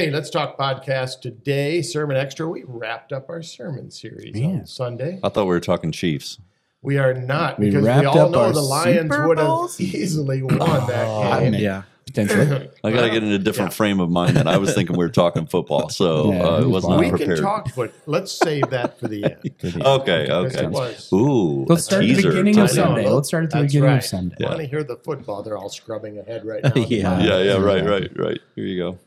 Hey, 0.00 0.08
let's 0.10 0.30
talk 0.30 0.56
podcast 0.56 1.20
today. 1.20 1.82
Sermon 1.82 2.16
Extra. 2.16 2.48
We 2.48 2.64
wrapped 2.66 3.12
up 3.12 3.28
our 3.28 3.42
sermon 3.42 3.90
series 3.90 4.34
Man. 4.34 4.60
on 4.60 4.66
Sunday. 4.66 5.20
I 5.22 5.28
thought 5.28 5.44
we 5.44 5.50
were 5.50 5.60
talking 5.60 5.92
Chiefs. 5.92 6.38
We 6.80 6.96
are 6.96 7.12
not 7.12 7.58
We 7.58 7.66
because 7.66 7.84
we 7.84 8.06
all 8.06 8.18
up 8.18 8.30
know 8.30 8.50
the 8.50 8.62
Lions 8.62 9.10
would 9.14 9.36
have 9.36 9.68
easily 9.78 10.42
won 10.42 10.56
that 10.58 11.06
I 11.06 11.40
game. 11.40 11.52
mean, 11.52 11.60
Yeah. 11.60 11.82
potentially. 12.06 12.70
I 12.82 12.92
got 12.92 13.02
to 13.02 13.10
get 13.10 13.22
in 13.22 13.30
a 13.32 13.38
different 13.38 13.74
frame 13.74 14.00
of 14.00 14.08
mind 14.08 14.38
than 14.38 14.48
I 14.48 14.56
was 14.56 14.74
thinking 14.74 14.96
we 14.96 15.04
were 15.04 15.10
talking 15.10 15.44
football, 15.44 15.90
so 15.90 16.32
Yeah, 16.32 16.44
uh, 16.44 16.60
it 16.62 16.64
was 16.64 16.66
was 16.68 16.84
wild. 16.84 16.96
not 16.96 17.00
we 17.04 17.10
prepared. 17.10 17.28
We 17.28 17.34
can 17.34 17.44
talk, 17.44 17.68
but 17.76 17.92
let's 18.06 18.32
save 18.32 18.70
that 18.70 18.98
for 18.98 19.06
the 19.06 19.24
end. 19.64 19.82
Okay, 19.82 20.22
Because 20.22 20.56
okay. 20.56 20.64
it 20.64 20.70
was. 20.70 21.12
Ooh, 21.12 21.66
Let's 21.68 21.82
a 21.82 21.84
start 21.84 22.04
at 22.04 22.16
the 22.16 22.22
beginning 22.22 22.58
of. 22.58 22.70
Sunday. 22.70 23.06
Let's 23.06 23.28
start 23.28 23.44
at 23.44 23.50
the 23.50 23.58
That's 23.60 23.72
beginning 23.74 23.90
right. 23.90 23.96
of 23.98 24.04
Sunday. 24.04 24.36
I 24.46 24.48
want 24.48 24.60
to 24.62 24.66
hear 24.66 24.82
the 24.82 24.96
football. 24.96 25.42
They're 25.42 25.58
all 25.58 25.68
scrubbing 25.68 26.18
ahead 26.18 26.46
right 26.46 26.64
now. 26.64 26.72
Yeah. 26.74 27.20
Yeah, 27.20 27.42
yeah, 27.42 27.56
right, 27.58 27.84
right, 27.84 28.10
right. 28.18 28.40
Here 28.56 28.64
you 28.64 28.78
go. 28.78 28.98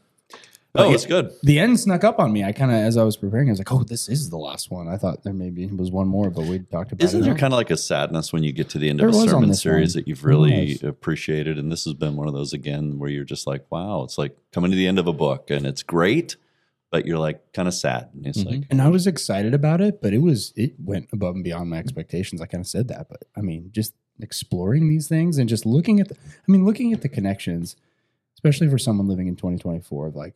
Oh, 0.76 0.92
it's 0.92 1.06
good. 1.06 1.32
The 1.44 1.60
end 1.60 1.80
snuck 1.80 2.04
up 2.04 2.18
on 2.20 2.34
me. 2.34 2.44
I 2.44 2.52
kind 2.52 2.72
of, 2.72 2.78
as 2.78 2.98
I 2.98 3.04
was 3.04 3.16
preparing, 3.16 3.48
I 3.48 3.52
was 3.52 3.60
like, 3.60 3.72
"Oh, 3.72 3.84
this 3.84 4.10
is 4.10 4.32
the 4.32 4.38
last 4.38 4.72
one." 4.72 4.88
I 4.88 4.98
thought 4.98 5.24
there 5.24 5.32
maybe 5.34 5.68
was 5.68 5.92
one 5.92 6.08
more, 6.08 6.32
but 6.32 6.46
we 6.46 6.60
talked 6.60 6.92
about 6.92 7.04
Isn't 7.06 7.22
it. 7.22 7.26
there 7.26 7.36
kind 7.36 7.54
of 7.54 7.58
like 7.58 7.70
a 7.70 7.78
sadness 7.78 8.34
when 8.34 8.42
you 8.44 8.52
get 8.52 8.70
to 8.70 8.80
the 8.80 8.90
end 8.90 9.00
There 9.00 9.08
of 9.10 9.14
a 9.16 9.28
sermon 9.28 9.54
series 9.54 9.94
one. 9.96 10.02
that 10.02 10.08
you've 10.08 10.26
really 10.26 10.80
appreciated? 10.82 11.60
And 11.60 11.72
this 11.72 11.84
has 11.86 11.94
been 11.94 12.16
one 12.16 12.28
of 12.28 12.34
those 12.34 12.54
again 12.54 12.98
where 12.98 13.10
you're 13.10 13.24
just 13.24 13.46
like, 13.46 13.66
wow, 13.70 14.02
it's 14.04 14.18
like 14.18 14.36
coming 14.52 14.72
to 14.72 14.78
the 14.78 14.88
end 14.88 14.98
of 14.98 15.06
a 15.06 15.14
book 15.14 15.52
and 15.52 15.68
it's 15.68 15.84
great, 15.84 16.38
but 16.90 17.06
you're 17.06 17.20
like 17.20 17.54
kind 17.54 17.68
of 17.68 17.76
sad. 17.76 18.10
And 18.16 18.26
it's 18.26 18.44
Mhm. 18.44 18.50
like, 18.50 18.64
and 18.72 18.82
I 18.82 18.90
was 18.90 19.06
excited 19.06 19.54
about 19.54 19.80
it, 19.80 20.02
but 20.02 20.12
it 20.12 20.24
was 20.24 20.54
it 20.56 20.74
went 20.80 21.08
above 21.14 21.36
and 21.36 21.44
beyond 21.44 21.70
my 21.70 21.78
expectations. 21.78 22.42
I 22.42 22.48
kind 22.48 22.62
of 22.62 22.68
said 22.68 22.88
that, 22.88 23.10
but 23.10 23.26
I 23.38 23.42
mean, 23.42 23.70
just 23.72 23.94
exploring 24.20 24.90
these 24.90 25.08
things 25.08 25.38
and 25.38 25.48
just 25.48 25.68
looking 25.68 26.00
at 26.00 26.08
the, 26.10 26.16
I 26.16 26.52
mean, 26.52 26.66
looking 26.66 26.94
at 26.94 27.02
the 27.02 27.10
connections, 27.10 27.76
especially 28.36 28.70
for 28.70 28.80
someone 28.80 29.08
living 29.08 29.28
in 29.28 29.36
2024, 29.36 30.08
of 30.08 30.16
like 30.16 30.34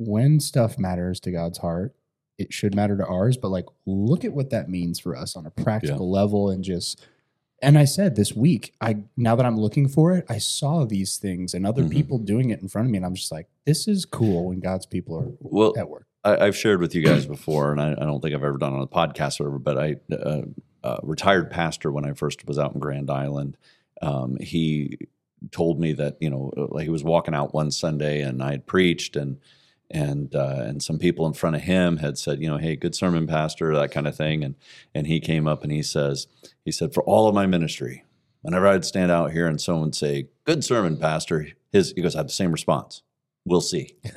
when 0.00 0.40
stuff 0.40 0.78
matters 0.78 1.20
to 1.20 1.30
God's 1.30 1.58
heart, 1.58 1.94
it 2.38 2.52
should 2.52 2.74
matter 2.74 2.96
to 2.96 3.04
ours. 3.06 3.36
But 3.36 3.50
like, 3.50 3.66
look 3.86 4.24
at 4.24 4.32
what 4.32 4.50
that 4.50 4.68
means 4.68 4.98
for 4.98 5.14
us 5.14 5.36
on 5.36 5.46
a 5.46 5.50
practical 5.50 6.10
level, 6.10 6.50
and 6.50 6.64
just. 6.64 7.04
And 7.62 7.76
I 7.76 7.84
said 7.84 8.16
this 8.16 8.32
week, 8.34 8.72
I 8.80 9.02
now 9.18 9.36
that 9.36 9.44
I'm 9.44 9.58
looking 9.60 9.86
for 9.86 10.12
it, 10.16 10.24
I 10.30 10.38
saw 10.38 10.86
these 10.86 11.18
things 11.18 11.52
and 11.52 11.66
other 11.66 11.82
Mhm. 11.84 11.90
people 11.90 12.18
doing 12.18 12.48
it 12.48 12.62
in 12.62 12.68
front 12.68 12.86
of 12.86 12.90
me, 12.90 12.96
and 12.96 13.04
I'm 13.04 13.14
just 13.14 13.30
like, 13.30 13.48
this 13.66 13.86
is 13.86 14.06
cool 14.06 14.46
when 14.48 14.60
God's 14.60 14.86
people 14.86 15.18
are 15.18 15.30
well, 15.40 15.74
at 15.76 15.90
work. 15.90 16.06
I, 16.24 16.38
I've 16.46 16.56
shared 16.56 16.80
with 16.80 16.94
you 16.94 17.02
guys 17.02 17.26
before, 17.26 17.70
and 17.70 17.78
I, 17.78 17.92
I 17.92 18.06
don't 18.06 18.22
think 18.22 18.34
I've 18.34 18.42
ever 18.42 18.56
done 18.56 18.72
it 18.72 18.76
on 18.76 18.82
a 18.82 18.86
podcast 18.86 19.40
or 19.42 19.50
whatever, 19.50 19.58
but 19.58 19.78
I, 19.78 19.96
uh, 20.14 20.42
uh, 20.82 21.00
retired 21.02 21.50
pastor 21.50 21.92
when 21.92 22.06
I 22.06 22.14
first 22.14 22.48
was 22.48 22.58
out 22.58 22.72
in 22.72 22.80
Grand 22.80 23.10
Island, 23.10 23.58
um, 24.00 24.38
he 24.40 24.96
told 25.50 25.78
me 25.78 25.92
that, 25.92 26.16
you 26.18 26.30
know, 26.30 26.52
like 26.70 26.84
he 26.84 26.90
was 26.90 27.04
walking 27.04 27.34
out 27.34 27.52
one 27.52 27.70
Sunday 27.70 28.22
and 28.22 28.42
I 28.42 28.52
had 28.52 28.66
preached 28.66 29.16
and, 29.16 29.36
and, 29.90 30.34
uh, 30.34 30.56
and 30.66 30.82
some 30.82 30.98
people 30.98 31.26
in 31.26 31.32
front 31.32 31.56
of 31.56 31.62
him 31.62 31.98
had 31.98 32.16
said, 32.18 32.40
you 32.40 32.48
know, 32.48 32.58
hey, 32.58 32.76
good 32.76 32.94
sermon, 32.94 33.26
pastor, 33.26 33.74
that 33.74 33.90
kind 33.92 34.06
of 34.06 34.16
thing. 34.16 34.44
And, 34.44 34.54
and 34.94 35.06
he 35.06 35.20
came 35.20 35.46
up 35.48 35.62
and 35.62 35.72
he 35.72 35.82
says, 35.82 36.26
he 36.64 36.72
said, 36.72 36.94
for 36.94 37.02
all 37.04 37.28
of 37.28 37.34
my 37.34 37.46
ministry, 37.46 38.04
whenever 38.42 38.66
I'd 38.68 38.84
stand 38.84 39.10
out 39.10 39.32
here 39.32 39.46
and 39.46 39.60
someone 39.60 39.84
would 39.86 39.94
say, 39.94 40.28
good 40.44 40.64
sermon, 40.64 40.96
pastor, 40.96 41.48
his, 41.72 41.92
he 41.94 42.02
goes, 42.02 42.14
I 42.14 42.18
have 42.18 42.26
the 42.28 42.32
same 42.32 42.52
response. 42.52 43.02
We'll 43.46 43.62
see. 43.62 43.96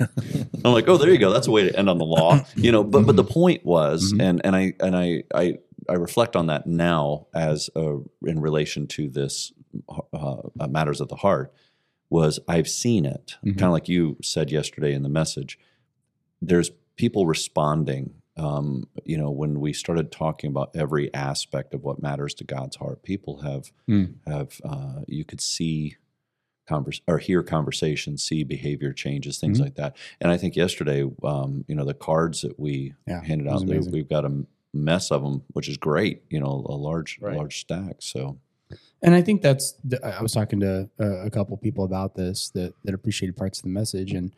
I'm 0.64 0.72
like, 0.72 0.86
oh, 0.86 0.96
there 0.98 1.10
you 1.10 1.18
go. 1.18 1.32
That's 1.32 1.46
a 1.46 1.50
way 1.50 1.64
to 1.68 1.76
end 1.78 1.88
on 1.88 1.96
the 1.98 2.04
law, 2.04 2.44
you 2.56 2.70
know. 2.70 2.84
But 2.84 3.06
but 3.06 3.16
the 3.16 3.24
point 3.24 3.64
was, 3.64 4.12
Mhm. 4.12 4.22
and 4.22 4.40
and 4.44 4.54
I 4.54 4.74
and 4.80 4.94
I 4.94 5.22
I 5.34 5.58
I 5.88 5.94
reflect 5.94 6.36
on 6.36 6.48
that 6.48 6.66
now 6.66 7.26
as 7.34 7.70
uh, 7.74 7.96
in 8.26 8.40
relation 8.42 8.86
to 8.88 9.08
this 9.08 9.50
uh, 9.88 10.36
uh, 10.60 10.66
matters 10.68 11.00
of 11.00 11.08
the 11.08 11.16
heart. 11.16 11.54
Was 12.14 12.38
I've 12.46 12.68
seen 12.68 13.04
it 13.04 13.34
Mhm. 13.44 13.58
kind 13.58 13.64
of 13.64 13.72
like 13.72 13.88
you 13.88 14.16
said 14.22 14.48
yesterday 14.48 14.94
in 14.94 15.02
the 15.02 15.08
message. 15.08 15.58
There's 16.40 16.70
people 16.94 17.26
responding. 17.26 18.14
Um, 18.36 18.84
you 19.04 19.18
know, 19.18 19.32
when 19.32 19.58
we 19.58 19.72
started 19.72 20.12
talking 20.12 20.48
about 20.48 20.70
every 20.76 21.12
aspect 21.12 21.74
of 21.74 21.82
what 21.82 22.00
matters 22.00 22.32
to 22.34 22.44
God's 22.44 22.76
heart, 22.76 23.02
people 23.02 23.38
have 23.40 23.72
Mm. 23.88 24.14
have 24.28 24.60
uh, 24.62 25.00
you 25.08 25.24
could 25.24 25.40
see 25.40 25.96
converse 26.68 27.00
or 27.08 27.18
hear 27.18 27.42
conversations, 27.42 28.22
see 28.22 28.44
behavior 28.44 28.92
changes, 28.92 29.40
things 29.40 29.58
Mhm. 29.58 29.62
like 29.64 29.74
that. 29.74 29.96
And 30.20 30.30
I 30.30 30.36
think 30.36 30.54
yesterday, 30.54 31.02
um, 31.24 31.64
you 31.66 31.74
know, 31.74 31.84
the 31.84 31.94
cards 31.94 32.42
that 32.42 32.60
we 32.60 32.94
Yeah, 33.08 33.24
handed 33.24 33.48
out, 33.48 33.66
there, 33.66 33.82
we've 33.82 34.08
got 34.08 34.24
a 34.24 34.46
mess 34.72 35.10
of 35.10 35.22
them, 35.24 35.42
which 35.48 35.68
is 35.68 35.76
great. 35.78 36.22
You 36.30 36.38
know, 36.38 36.64
a 36.68 36.76
large 36.76 37.18
Right. 37.20 37.36
large 37.36 37.58
stack. 37.58 37.96
So 38.02 38.38
And 39.04 39.14
I 39.14 39.20
think 39.20 39.42
that's. 39.42 39.74
The, 39.84 40.04
I 40.04 40.22
was 40.22 40.32
talking 40.32 40.60
to 40.60 40.88
uh, 40.98 41.26
a 41.26 41.30
couple 41.30 41.56
people 41.58 41.84
about 41.84 42.16
this 42.16 42.48
that 42.50 42.72
that 42.84 42.94
appreciated 42.94 43.36
parts 43.36 43.58
of 43.58 43.64
the 43.64 43.68
message, 43.68 44.12
and 44.12 44.32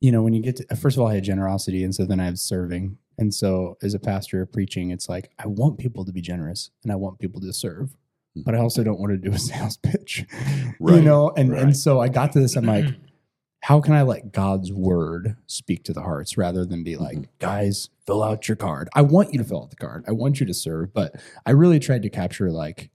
you 0.00 0.12
know, 0.12 0.22
when 0.22 0.32
you 0.32 0.40
get 0.40 0.56
to 0.56 0.76
first 0.76 0.96
of 0.96 1.02
all, 1.02 1.08
I 1.08 1.14
had 1.14 1.24
generosity, 1.24 1.82
and 1.82 1.92
so 1.92 2.04
then 2.04 2.20
I 2.20 2.24
have 2.26 2.38
serving, 2.38 2.96
and 3.18 3.34
so 3.34 3.76
as 3.82 3.94
a 3.94 3.98
pastor 3.98 4.46
preaching, 4.46 4.92
it's 4.92 5.08
like 5.08 5.32
I 5.36 5.48
want 5.48 5.78
people 5.78 6.04
to 6.04 6.12
be 6.12 6.20
generous, 6.20 6.70
and 6.84 6.92
I 6.92 6.94
want 6.94 7.18
people 7.18 7.40
to 7.40 7.52
serve, 7.52 7.96
but 8.36 8.54
I 8.54 8.58
also 8.58 8.84
don't 8.84 9.00
want 9.00 9.10
to 9.10 9.18
do 9.18 9.34
a 9.34 9.38
sales 9.50 9.76
pitch, 9.76 10.24
you 10.80 11.02
know. 11.02 11.32
And 11.36 11.50
right. 11.50 11.62
and 11.62 11.76
so 11.76 12.00
I 12.00 12.06
got 12.08 12.30
to 12.32 12.40
this. 12.40 12.54
I'm 12.56 12.66
like, 12.66 12.86
how 13.62 13.80
can 13.80 13.94
I 13.94 14.02
let 14.02 14.32
God's 14.32 14.72
word 14.72 15.34
speak 15.48 15.82
to 15.84 15.92
the 15.92 16.02
hearts 16.02 16.38
rather 16.38 16.64
than 16.64 16.84
be 16.84 16.96
like, 16.96 17.16
Mm-hmm. 17.18 17.24
guys, 17.40 17.88
fill 18.06 18.22
out 18.22 18.46
your 18.46 18.56
card. 18.56 18.88
I 18.94 19.02
want 19.02 19.32
you 19.32 19.38
to 19.38 19.44
fill 19.44 19.62
out 19.62 19.70
the 19.70 19.76
card. 19.76 20.04
I 20.06 20.12
want 20.12 20.38
you 20.38 20.46
to 20.46 20.54
serve, 20.54 20.94
but 20.94 21.16
I 21.44 21.50
really 21.50 21.80
tried 21.80 22.02
to 22.02 22.10
capture 22.10 22.52
like 22.52 22.90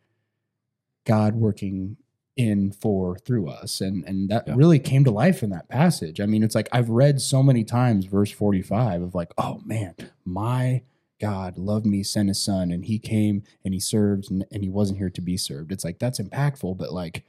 God 1.06 1.36
working 1.36 1.98
in 2.36 2.72
for 2.72 3.16
through 3.20 3.48
us 3.48 3.80
and 3.80 4.04
and 4.06 4.28
that 4.30 4.48
Yeah. 4.48 4.56
really 4.56 4.80
came 4.80 5.04
to 5.04 5.12
life 5.12 5.44
in 5.44 5.52
that 5.52 5.70
passage. 5.70 6.20
I 6.20 6.26
mean, 6.26 6.42
it's 6.44 6.56
like 6.56 6.68
I've 6.72 6.90
read 6.90 7.22
so 7.22 7.44
many 7.44 7.64
times 7.64 8.06
verse 8.06 8.32
45 8.32 9.02
of 9.04 9.14
like, 9.16 9.32
oh 9.38 9.62
man, 9.66 9.96
my 10.26 10.82
God 11.22 11.58
loved 11.60 11.86
me, 11.86 12.02
sent 12.04 12.28
his 12.30 12.44
son, 12.44 12.72
and 12.72 12.86
he 12.86 12.98
came 13.00 13.44
and 13.64 13.74
he 13.74 13.80
served 13.80 14.32
and, 14.32 14.46
and 14.52 14.64
he 14.64 14.70
wasn't 14.70 14.98
here 14.98 15.12
to 15.12 15.22
be 15.22 15.38
served. 15.38 15.72
It's 15.72 15.84
like 15.86 16.00
that's 16.00 16.20
impactful, 16.20 16.76
but 16.78 16.92
like 16.92 17.24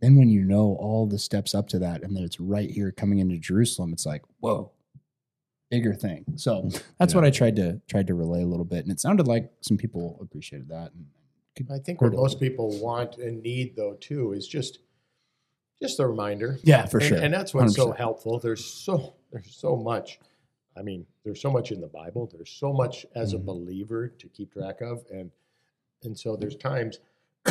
then 0.00 0.16
when 0.16 0.28
you 0.28 0.42
know 0.44 0.76
all 0.80 1.06
the 1.06 1.18
steps 1.18 1.54
up 1.54 1.68
to 1.68 1.78
that 1.78 2.02
and 2.02 2.16
that 2.16 2.22
it's 2.24 2.40
right 2.40 2.70
here 2.70 2.90
coming 2.92 3.18
into 3.20 3.38
Jerusalem, 3.38 3.92
it's 3.92 4.06
like, 4.06 4.22
whoa, 4.40 4.72
bigger 5.70 5.94
thing. 5.94 6.24
So 6.36 6.68
that's 6.98 7.14
what 7.14 7.24
I 7.24 7.30
tried 7.30 7.56
to 7.56 7.80
tried 7.88 8.06
to 8.08 8.14
relay 8.14 8.42
a 8.42 8.46
little 8.46 8.64
bit. 8.64 8.80
And 8.84 8.90
it 8.90 9.00
sounded 9.00 9.28
like 9.28 9.50
some 9.60 9.76
people 9.76 10.18
appreciated 10.20 10.68
that. 10.68 10.92
And 10.94 11.06
I 11.70 11.78
think 11.78 12.00
what 12.00 12.12
most 12.12 12.38
people 12.40 12.78
want 12.80 13.16
and 13.18 13.42
need, 13.42 13.76
though, 13.76 13.94
too, 14.00 14.32
is 14.32 14.46
just 14.46 14.78
just 15.80 16.00
a 16.00 16.06
reminder. 16.06 16.58
yeah, 16.64 16.86
for 16.86 16.98
and, 16.98 17.06
sure. 17.06 17.18
and 17.18 17.32
that's 17.32 17.54
what's 17.54 17.76
so 17.76 17.92
100%. 17.92 17.96
helpful. 17.96 18.38
There's 18.40 18.64
so 18.64 19.14
there's 19.32 19.54
so 19.54 19.76
much. 19.76 20.18
I 20.76 20.82
mean, 20.82 21.06
there's 21.24 21.40
so 21.40 21.50
much 21.50 21.70
in 21.72 21.80
the 21.80 21.86
Bible. 21.88 22.30
There's 22.32 22.50
so 22.50 22.72
much 22.72 23.04
as 23.14 23.32
a 23.32 23.38
Mhm. 23.38 23.44
believer 23.44 24.08
to 24.08 24.28
keep 24.28 24.52
track 24.52 24.80
of, 24.80 25.04
and 25.12 25.30
and 26.02 26.16
so 26.18 26.36
there's 26.36 26.56
times 26.56 26.98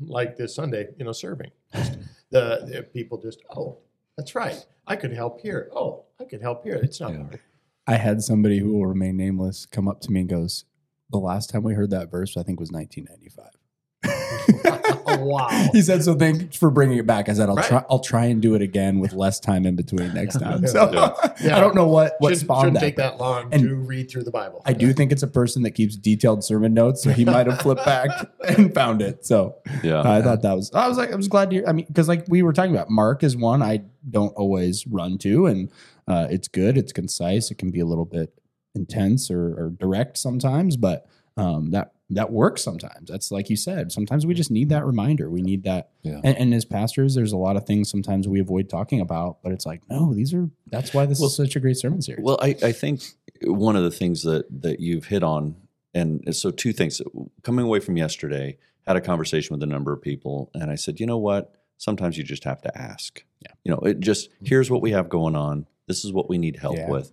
like 0.00 0.36
this 0.36 0.54
Sunday, 0.54 0.88
you 0.98 1.04
know, 1.04 1.12
serving. 1.12 1.50
Just 1.74 1.98
the, 2.30 2.64
the 2.70 2.82
people 2.92 3.18
just 3.18 3.40
oh, 3.56 3.78
that's 4.16 4.34
right. 4.34 4.64
I 4.86 4.96
could 4.96 5.12
help 5.12 5.40
here. 5.40 5.68
Oh, 5.74 6.04
I 6.20 6.24
could 6.24 6.40
help 6.40 6.64
here. 6.64 6.76
It's 6.76 7.00
not 7.00 7.12
Yeah. 7.12 7.22
hard. 7.24 7.40
I 7.86 7.96
had 7.96 8.22
somebody 8.22 8.58
who 8.58 8.72
will 8.74 8.86
remain 8.86 9.16
nameless 9.16 9.64
come 9.66 9.88
up 9.88 10.00
to 10.02 10.10
me 10.12 10.20
and 10.20 10.28
goes, 10.28 10.64
The 11.10 11.18
last 11.18 11.50
time 11.50 11.62
we 11.62 11.74
heard 11.74 11.90
that 11.90 12.10
verse, 12.10 12.36
I 12.36 12.42
think 12.42 12.60
was 12.60 12.70
1995. 12.70 13.46
wow. 15.20 15.48
He 15.72 15.82
said, 15.82 16.02
"So 16.04 16.14
thanks 16.14 16.56
for 16.56 16.70
bringing 16.70 16.98
it 16.98 17.06
back." 17.06 17.28
I 17.28 17.32
said, 17.32 17.48
"I'll 17.48 17.56
Right. 17.56 17.64
try. 17.66 17.84
I'll 17.90 17.98
try 17.98 18.26
and 18.26 18.40
do 18.40 18.54
it 18.54 18.62
again 18.62 19.00
with 19.00 19.12
less 19.12 19.40
time 19.40 19.66
in 19.66 19.74
between 19.76 20.14
next 20.14 20.38
time." 20.38 20.66
So 20.66 20.90
Yeah. 21.40 21.56
I 21.56 21.60
don't 21.60 21.74
know 21.74 21.86
what 21.88 22.14
what 22.20 22.28
Shouldn't, 22.30 22.44
spawned 22.44 22.60
shouldn't 22.60 22.74
that. 22.74 22.80
take 22.80 22.96
that 22.96 23.18
long 23.18 23.48
And 23.52 23.62
to 23.62 23.74
read 23.74 24.10
through 24.10 24.24
the 24.24 24.30
Bible. 24.30 24.62
I 24.64 24.72
do 24.72 24.92
think 24.92 25.12
it's 25.12 25.22
a 25.22 25.26
person 25.28 25.62
that 25.64 25.72
keeps 25.72 25.96
detailed 25.96 26.44
sermon 26.44 26.74
notes, 26.74 27.02
so 27.02 27.10
he 27.10 27.24
might 27.24 27.46
have 27.46 27.60
flipped 27.60 27.84
back 27.84 28.10
and 28.48 28.72
found 28.74 29.02
it. 29.02 29.26
So 29.26 29.56
yeah, 29.82 30.00
I 30.00 30.22
thought 30.22 30.42
that 30.42 30.54
was. 30.54 30.70
I 30.72 30.88
was 30.88 30.96
like, 30.98 31.12
I 31.12 31.16
was 31.16 31.28
glad 31.28 31.50
to. 31.50 31.56
hear 31.56 31.64
I 31.66 31.72
mean, 31.72 31.86
because 31.86 32.08
like 32.08 32.24
we 32.28 32.42
were 32.42 32.52
talking 32.52 32.74
about, 32.74 32.90
Mark 32.90 33.22
is 33.24 33.36
one 33.36 33.62
I 33.62 33.82
don't 34.08 34.32
always 34.36 34.86
run 34.86 35.18
to, 35.18 35.46
and 35.46 35.70
uh, 36.06 36.28
it's 36.30 36.48
good. 36.48 36.78
It's 36.78 36.92
concise. 36.92 37.50
It 37.50 37.56
can 37.58 37.70
be 37.70 37.80
a 37.80 37.86
little 37.86 38.04
bit 38.06 38.32
intense 38.74 39.30
or, 39.30 39.54
or 39.58 39.70
direct 39.78 40.16
sometimes, 40.18 40.76
but 40.76 41.06
um, 41.36 41.70
that 41.70 41.92
that 42.10 42.32
works 42.32 42.62
sometimes. 42.62 43.10
That's 43.10 43.30
like 43.30 43.50
you 43.50 43.56
said. 43.56 43.92
Sometimes 43.92 44.24
we 44.24 44.32
just 44.34 44.50
need 44.50 44.70
that 44.70 44.84
reminder. 44.86 45.28
We 45.28 45.42
need 45.42 45.64
that. 45.64 45.90
Yeah. 46.02 46.20
And, 46.24 46.38
and 46.38 46.54
as 46.54 46.64
pastors, 46.64 47.14
there's 47.14 47.32
a 47.32 47.36
lot 47.36 47.56
of 47.56 47.66
things 47.66 47.90
sometimes 47.90 48.26
we 48.26 48.40
avoid 48.40 48.70
talking 48.70 49.00
about, 49.00 49.38
but 49.42 49.52
it's 49.52 49.66
like, 49.66 49.82
no, 49.90 50.14
these 50.14 50.32
are. 50.32 50.48
That's 50.68 50.94
why 50.94 51.04
this 51.06 51.20
Well- 51.20 51.28
is 51.28 51.36
such 51.36 51.54
a 51.54 51.60
great 51.60 51.76
sermon 51.76 52.00
series. 52.00 52.24
Well, 52.24 52.38
I, 52.40 52.56
I 52.62 52.72
think 52.72 53.02
one 53.44 53.76
of 53.76 53.82
the 53.84 53.90
things 53.90 54.22
that 54.22 54.46
that 54.62 54.80
you've 54.80 55.04
hit 55.06 55.22
on, 55.22 55.56
and 55.94 56.34
so 56.34 56.50
two 56.50 56.72
things. 56.72 57.00
Coming 57.42 57.64
away 57.66 57.80
from 57.80 57.96
yesterday, 57.96 58.56
had 58.86 58.96
a 58.96 59.00
conversation 59.02 59.54
with 59.54 59.62
a 59.62 59.66
number 59.66 59.92
of 59.92 60.00
people, 60.00 60.50
and 60.54 60.70
I 60.70 60.74
said, 60.76 60.98
you 61.00 61.06
know 61.06 61.18
what? 61.18 61.54
Sometimes 61.76 62.16
you 62.18 62.24
just 62.24 62.44
have 62.44 62.60
to 62.62 62.76
ask. 62.78 63.22
Yeah. 63.40 63.52
You 63.64 63.72
know, 63.72 63.78
it 63.80 64.00
just 64.00 64.30
here's 64.42 64.70
what 64.70 64.80
we 64.82 64.90
have 64.92 65.08
going 65.10 65.36
on. 65.36 65.66
This 65.86 66.04
is 66.04 66.12
what 66.12 66.28
we 66.28 66.38
need 66.38 66.56
help 66.56 66.76
Yeah. 66.76 66.88
with, 66.90 67.12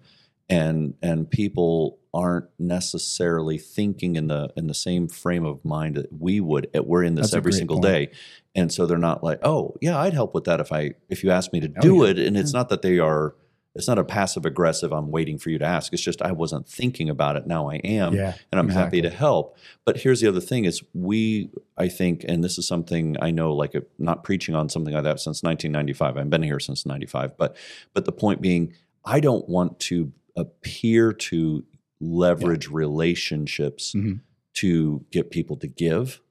and 0.50 0.94
and 1.02 1.30
people 1.30 2.00
aren't 2.14 2.46
necessarily 2.58 3.58
thinking 3.58 4.16
in 4.16 4.28
the 4.28 4.50
in 4.56 4.68
the 4.68 4.74
same 4.74 5.08
frame 5.08 5.46
of 5.46 5.64
mind 5.66 5.96
that 5.96 6.08
we 6.18 6.40
would. 6.40 6.70
We're 6.74 7.04
in 7.04 7.16
this 7.16 7.28
That's 7.28 7.36
every 7.36 7.54
single 7.54 7.78
point. 7.78 7.86
day, 7.86 8.12
and 8.54 8.72
so 8.72 8.86
they're 8.86 8.98
not 8.98 9.24
like, 9.24 9.40
oh 9.44 9.76
yeah, 9.82 10.00
I'd 10.00 10.14
help 10.14 10.34
with 10.34 10.46
that 10.46 10.60
if 10.60 10.72
I 10.72 10.92
if 11.10 11.24
you 11.24 11.32
asked 11.32 11.52
me 11.54 11.60
to 11.62 11.72
Oh, 11.78 11.82
do 11.82 12.04
yeah. 12.04 12.12
it. 12.12 12.20
And 12.20 12.38
it's 12.38 12.52
mm. 12.52 12.56
not 12.56 12.70
that 12.70 12.82
they 12.82 13.00
are 13.00 13.36
it's 13.76 13.90
not 13.90 14.00
a 14.00 14.06
passive 14.06 14.46
aggressive. 14.46 14.94
I'm 14.94 15.12
waiting 15.12 15.38
for 15.38 15.50
you 15.50 15.60
to 15.60 15.66
ask. 15.66 15.92
It's 15.92 16.02
just 16.02 16.22
I 16.22 16.32
wasn't 16.32 16.68
thinking 16.68 17.10
about 17.10 17.36
it. 17.36 17.46
Now 17.46 17.70
I 17.70 17.76
am, 17.76 18.14
yeah. 18.14 18.34
and 18.52 18.60
I'm 18.60 18.68
exactly. 18.68 19.00
happy 19.00 19.10
to 19.10 19.16
help. 19.16 19.58
But 19.84 19.98
here's 19.98 20.22
the 20.22 20.28
other 20.28 20.40
thing: 20.40 20.64
is 20.64 20.82
we, 20.94 21.50
I 21.78 21.90
think, 21.90 22.24
and 22.26 22.42
this 22.42 22.58
is 22.58 22.66
something 22.66 23.18
I 23.22 23.32
know, 23.32 23.54
like 23.54 23.76
not 24.00 24.24
preaching 24.24 24.56
on 24.56 24.70
something 24.70 24.94
like 24.94 25.04
that 25.04 25.20
since 25.20 25.44
1995. 25.44 26.18
I've 26.18 26.30
been 26.30 26.44
here 26.44 26.60
since 26.62 26.86
'95, 26.86 27.38
but 27.38 27.58
but 27.94 28.06
the 28.06 28.14
point 28.14 28.42
being, 28.42 28.74
I 29.04 29.20
don't 29.20 29.48
want 29.50 29.82
to 29.82 30.14
appear 30.36 31.14
to 31.14 31.64
leverage 32.00 32.68
relationships 32.70 33.94
Mhm. 33.96 34.22
to 34.54 35.06
get 35.12 35.32
people 35.32 35.58
to 35.58 35.68
give, 35.68 36.22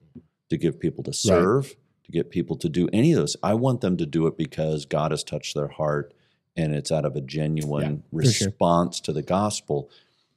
to 0.51 0.57
give 0.57 0.79
people 0.79 1.03
to 1.05 1.13
serve, 1.13 1.77
to 2.05 2.13
get 2.13 2.31
people 2.31 2.57
to 2.57 2.69
do 2.69 2.89
any 2.93 3.13
of 3.13 3.19
those. 3.19 3.37
I 3.43 3.55
want 3.55 3.81
them 3.81 3.97
to 3.97 4.07
do 4.07 4.27
it 4.27 4.37
because 4.37 4.85
God 4.85 5.11
has 5.11 5.25
touched 5.25 5.55
their 5.55 5.69
heart 5.69 6.13
and 6.57 6.75
it's 6.75 6.93
out 6.93 7.05
of 7.05 7.17
a 7.17 7.21
genuine 7.21 8.03
sure. 8.11 8.19
response 8.21 9.01
to 9.01 9.13
the 9.13 9.23
gospel. 9.23 9.91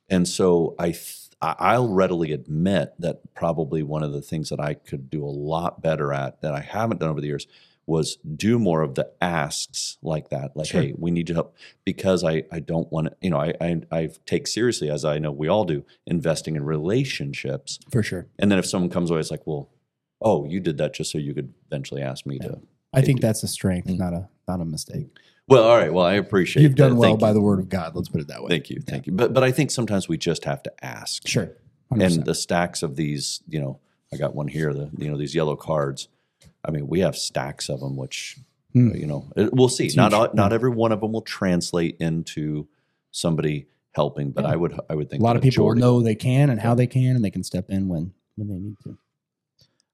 And 0.10 0.28
so 0.28 0.75
I 0.80 0.92
th- 0.92 1.24
I- 1.40 1.56
I'll 1.60 1.90
readily 1.90 2.31
admit 2.31 2.94
that 2.98 3.34
probably 3.36 3.84
one 3.84 4.02
of 4.02 4.12
the 4.12 4.24
things 4.24 4.50
that 4.50 4.60
I 4.60 4.74
could 4.74 5.10
do 5.12 5.24
a 5.24 5.30
lot 5.30 5.84
better 5.84 6.12
at 6.12 6.42
that 6.42 6.54
I 6.56 6.62
haven't 6.62 7.00
done 7.00 7.10
over 7.10 7.22
the 7.22 7.28
years 7.28 7.46
was 7.88 8.18
do 8.36 8.60
more 8.60 8.81
of 8.81 8.95
the 8.95 9.10
asks 9.22 9.98
like 10.04 10.30
that. 10.30 10.56
Like, 10.56 10.68
Sure. 10.68 10.81
hey, 10.81 10.94
we 10.98 11.10
need 11.10 11.25
to 11.28 11.34
help 11.34 11.56
because 11.86 12.24
I, 12.24 12.44
I 12.51 12.60
don't 12.60 12.92
want 12.92 13.07
to, 13.07 13.16
you 13.22 13.30
know, 13.30 13.39
I, 13.39 13.54
I, 13.62 13.81
I 13.92 14.10
take 14.25 14.45
seriously, 14.45 14.89
as 14.89 15.06
I 15.06 15.18
know 15.19 15.31
we 15.31 15.48
all 15.48 15.63
do, 15.63 15.86
investing 16.06 16.56
in 16.57 16.63
relationships. 16.66 17.80
for 17.92 18.04
sure. 18.04 18.28
And 18.38 18.51
then 18.51 18.60
if 18.60 18.66
someone 18.66 18.89
comes 18.89 19.10
away, 19.10 19.19
it's 19.22 19.31
like, 19.31 19.48
well, 19.48 19.69
oh, 20.22 20.45
you 20.45 20.60
did 20.60 20.78
that 20.80 20.94
just 20.94 21.12
so 21.12 21.18
you 21.18 21.34
could 21.34 21.54
eventually 21.72 22.01
ask 22.01 22.25
me 22.25 22.39
to. 22.39 22.60
I 22.94 23.01
think 23.01 23.22
that's 23.22 23.44
a 23.44 23.48
strength, 23.48 23.88
Mm. 23.88 24.00
not 24.00 24.13
a 24.13 24.30
not 24.48 24.62
a 24.62 24.66
mistake. 24.66 25.07
Well, 25.50 25.63
all 25.63 25.78
right. 25.78 25.94
Well, 25.94 26.06
I 26.06 26.13
appreciate 26.16 26.62
it. 26.62 26.63
You've 26.68 26.75
done 26.75 26.92
that. 26.92 26.95
well 26.95 27.10
Thank 27.12 27.19
by 27.22 27.30
you. 27.30 27.34
the 27.36 27.42
word 27.42 27.60
of 27.60 27.69
God. 27.69 27.95
Let's 27.95 28.10
put 28.10 28.22
it 28.22 28.28
that 28.28 28.42
way. 28.44 28.50
Thank 28.50 28.69
you. 28.69 28.81
Thank 28.81 29.07
you. 29.07 29.13
But, 29.13 29.34
but 29.34 29.44
I 29.44 29.51
think 29.51 29.72
sometimes 29.72 30.07
we 30.10 30.18
just 30.18 30.44
have 30.45 30.62
to 30.63 30.74
ask. 30.86 31.25
Sure. 31.28 31.51
and 31.92 32.01
100%. 32.01 32.25
the 32.25 32.36
stacks 32.36 32.84
of 32.84 32.95
these 32.98 33.42
you 33.48 33.60
know 33.62 33.80
i 34.13 34.18
got 34.18 34.36
one 34.36 34.48
here 34.50 34.74
the 34.74 34.89
you 34.98 35.10
know 35.10 35.18
these 35.18 35.34
yellow 35.34 35.56
cards 35.56 36.10
i 36.65 36.71
mean 36.71 36.88
we 36.88 37.00
have 37.00 37.15
stacks 37.15 37.69
of 37.69 37.80
them 37.80 37.95
which 37.95 38.38
Hmm. 38.74 38.94
you 38.95 39.06
know 39.07 39.31
it- 39.36 39.54
we'll 39.54 39.69
see 39.69 39.86
It's 39.86 39.95
not 39.95 40.12
huge. 40.12 40.19
all, 40.30 40.33
not 40.33 40.51
every 40.54 40.69
one 40.69 40.92
of 40.92 41.00
them 41.01 41.13
will 41.13 41.21
translate 41.21 41.98
into 42.00 42.68
somebody 43.12 43.68
helping 43.92 44.31
but 44.31 44.44
Yeah. 44.44 44.51
i 44.51 44.56
would 44.56 44.80
i 44.89 44.95
would 44.95 45.09
think 45.09 45.21
a 45.21 45.24
lot 45.25 45.36
of 45.36 45.42
people 45.42 45.63
majority- 45.63 45.81
know 45.81 46.01
they 46.01 46.15
can 46.15 46.50
and 46.50 46.59
how 46.59 46.75
they 46.75 46.88
can, 46.88 47.15
and 47.15 47.24
they 47.25 47.31
can 47.31 47.44
step 47.44 47.69
in 47.69 47.88
when 47.88 48.13
when 48.36 48.48
they 48.50 48.59
need 48.59 48.75
to. 48.83 48.98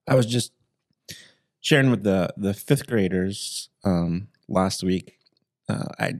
I 0.07 0.15
was 0.15 0.25
just 0.25 0.51
sharing 1.61 1.89
with 1.91 2.03
the 2.03 2.33
the 2.35 2.53
fifth 2.53 2.87
graders 2.87 3.69
um, 3.85 4.27
last 4.49 4.83
week. 4.83 5.17
Uh, 5.69 5.85
I 5.97 6.13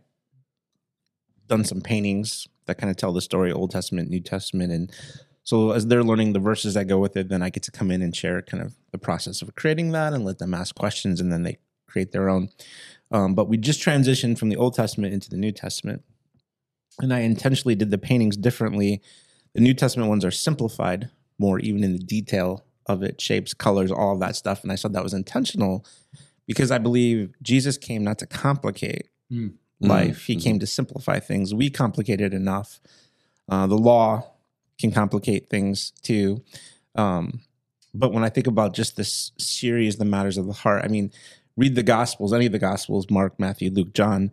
done 1.48 1.66
some 1.66 1.81
paintings 1.81 2.48
that 2.66 2.78
kind 2.78 2.89
of 2.89 2.96
tell 2.96 3.12
the 3.12 3.19
story, 3.22 3.51
Old 3.51 3.72
Testament, 3.72 4.10
New 4.10 4.22
Testament, 4.22 4.72
and 4.72 4.89
so 5.44 5.72
as 5.72 5.88
they're 5.88 6.04
learning 6.04 6.34
the 6.34 6.40
verses 6.40 6.74
that 6.74 6.86
go 6.88 7.00
with 7.00 7.16
it, 7.18 7.30
then 7.30 7.42
I 7.42 7.50
get 7.50 7.63
to 7.63 7.72
come 7.72 7.92
in 7.92 8.01
and 8.01 8.16
share 8.16 8.42
kind 8.42 8.63
of 8.63 8.75
the 8.92 8.98
process 8.98 9.42
of 9.42 9.54
creating 9.56 9.92
that 9.92 10.13
and 10.13 10.24
let 10.25 10.40
them 10.40 10.54
ask 10.54 10.74
questions, 10.75 11.19
and 11.19 11.31
then 11.31 11.44
they 11.44 11.57
create 11.88 12.12
their 12.12 12.30
own. 12.30 12.50
Um, 13.12 13.36
but 13.36 13.48
we 13.50 13.57
just 13.57 13.81
transitioned 13.81 14.38
from 14.40 14.50
the 14.50 14.56
Old 14.56 14.74
Testament 14.74 15.13
into 15.13 15.30
the 15.30 15.38
New 15.38 15.51
Testament, 15.51 16.04
and 17.00 17.13
I 17.13 17.19
intentionally 17.19 17.75
did 17.75 17.92
the 17.92 17.98
paintings 17.98 18.38
differently. 18.38 19.01
The 19.54 19.62
New 19.62 19.74
Testament 19.74 20.10
ones 20.10 20.25
are 20.25 20.31
simplified 20.31 21.10
more, 21.38 21.60
even 21.60 21.84
in 21.84 21.94
the 21.94 22.00
detail 22.04 22.63
of 22.86 23.04
it, 23.04 23.19
shapes, 23.22 23.54
colors, 23.54 23.92
all 23.92 24.13
of 24.13 24.19
that 24.19 24.36
stuff. 24.36 24.62
And 24.63 24.72
I 24.72 24.75
said 24.75 24.94
that 24.94 25.04
was 25.04 25.13
intentional 25.13 25.86
because 26.48 26.69
I 26.72 26.78
believe 26.78 27.34
Jesus 27.42 27.78
came 27.78 28.04
not 28.04 28.19
to 28.19 28.25
complicate 28.25 29.07
Mm. 29.31 29.54
life, 29.80 30.25
he 30.25 30.36
Mhm. 30.36 30.42
came 30.42 30.60
to 30.60 30.68
simplify 30.68 31.19
things. 31.19 31.54
We 31.54 31.69
complicate 31.69 32.22
it 32.22 32.34
enough. 32.34 32.80
Uh, 33.50 33.66
the 33.68 33.78
law 33.78 34.33
can 34.84 34.92
complicate 34.92 35.50
things 35.50 35.92
too. 36.02 36.44
Um, 36.96 37.40
but 37.94 38.12
when 38.12 38.26
I 38.26 38.30
think 38.30 38.48
about 38.48 38.74
just 38.74 38.98
this 38.98 39.32
series, 39.38 39.96
The 39.96 40.04
Matters 40.06 40.38
of 40.38 40.46
the 40.46 40.54
Heart, 40.54 40.84
I 40.84 40.90
mean, 40.90 41.10
read 41.56 41.76
the 41.76 41.84
Gospels, 41.84 42.34
any 42.34 42.48
of 42.48 42.52
the 42.52 42.60
Gospels, 42.60 43.10
Mark, 43.10 43.40
Matthew, 43.40 43.72
Luke, 43.72 43.94
John. 43.94 44.32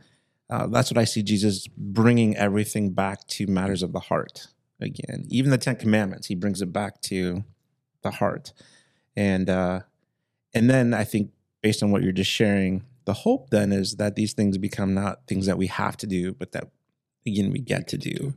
Uh, 0.48 0.66
that's 0.66 0.90
what 0.90 0.98
I 0.98 1.04
see 1.04 1.22
Jesus 1.22 1.68
bringing 1.76 2.36
everything 2.36 2.92
back 2.92 3.24
to 3.28 3.46
matters 3.46 3.84
of 3.84 3.92
the 3.92 4.00
heart 4.00 4.48
again. 4.80 5.24
Even 5.28 5.52
the 5.52 5.58
Ten 5.58 5.76
Commandments, 5.76 6.26
he 6.26 6.34
brings 6.34 6.60
it 6.60 6.72
back 6.72 7.00
to 7.02 7.44
the 8.02 8.10
heart. 8.10 8.52
And 9.14 9.48
uh, 9.48 9.80
and 10.52 10.68
then 10.68 10.92
I 10.92 11.04
think 11.04 11.30
based 11.62 11.84
on 11.84 11.92
what 11.92 12.02
you're 12.02 12.10
just 12.10 12.30
sharing, 12.30 12.82
the 13.04 13.12
hope 13.12 13.50
then 13.50 13.70
is 13.70 13.96
that 13.96 14.16
these 14.16 14.32
things 14.32 14.58
become 14.58 14.94
not 14.94 15.28
things 15.28 15.46
that 15.46 15.58
we 15.58 15.68
have 15.68 15.96
to 15.98 16.08
do, 16.08 16.32
but 16.32 16.50
that 16.50 16.64
again 17.24 17.52
we 17.52 17.60
get 17.60 17.86
to 17.88 17.98
do. 17.98 18.34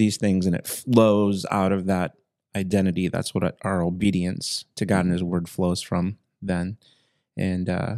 These 0.00 0.16
things, 0.16 0.46
and 0.46 0.56
it 0.56 0.66
flows 0.66 1.46
out 1.50 1.70
of 1.72 1.86
that 1.86 2.14
identity. 2.56 3.06
That's 3.08 3.34
what 3.34 3.56
our 3.62 3.82
obedience 3.82 4.64
to 4.76 4.84
God 4.86 5.04
and 5.04 5.12
His 5.12 5.22
Word 5.22 5.48
flows 5.48 5.82
from. 5.82 6.16
Then, 6.42 6.78
and 7.36 7.68
uh, 7.68 7.94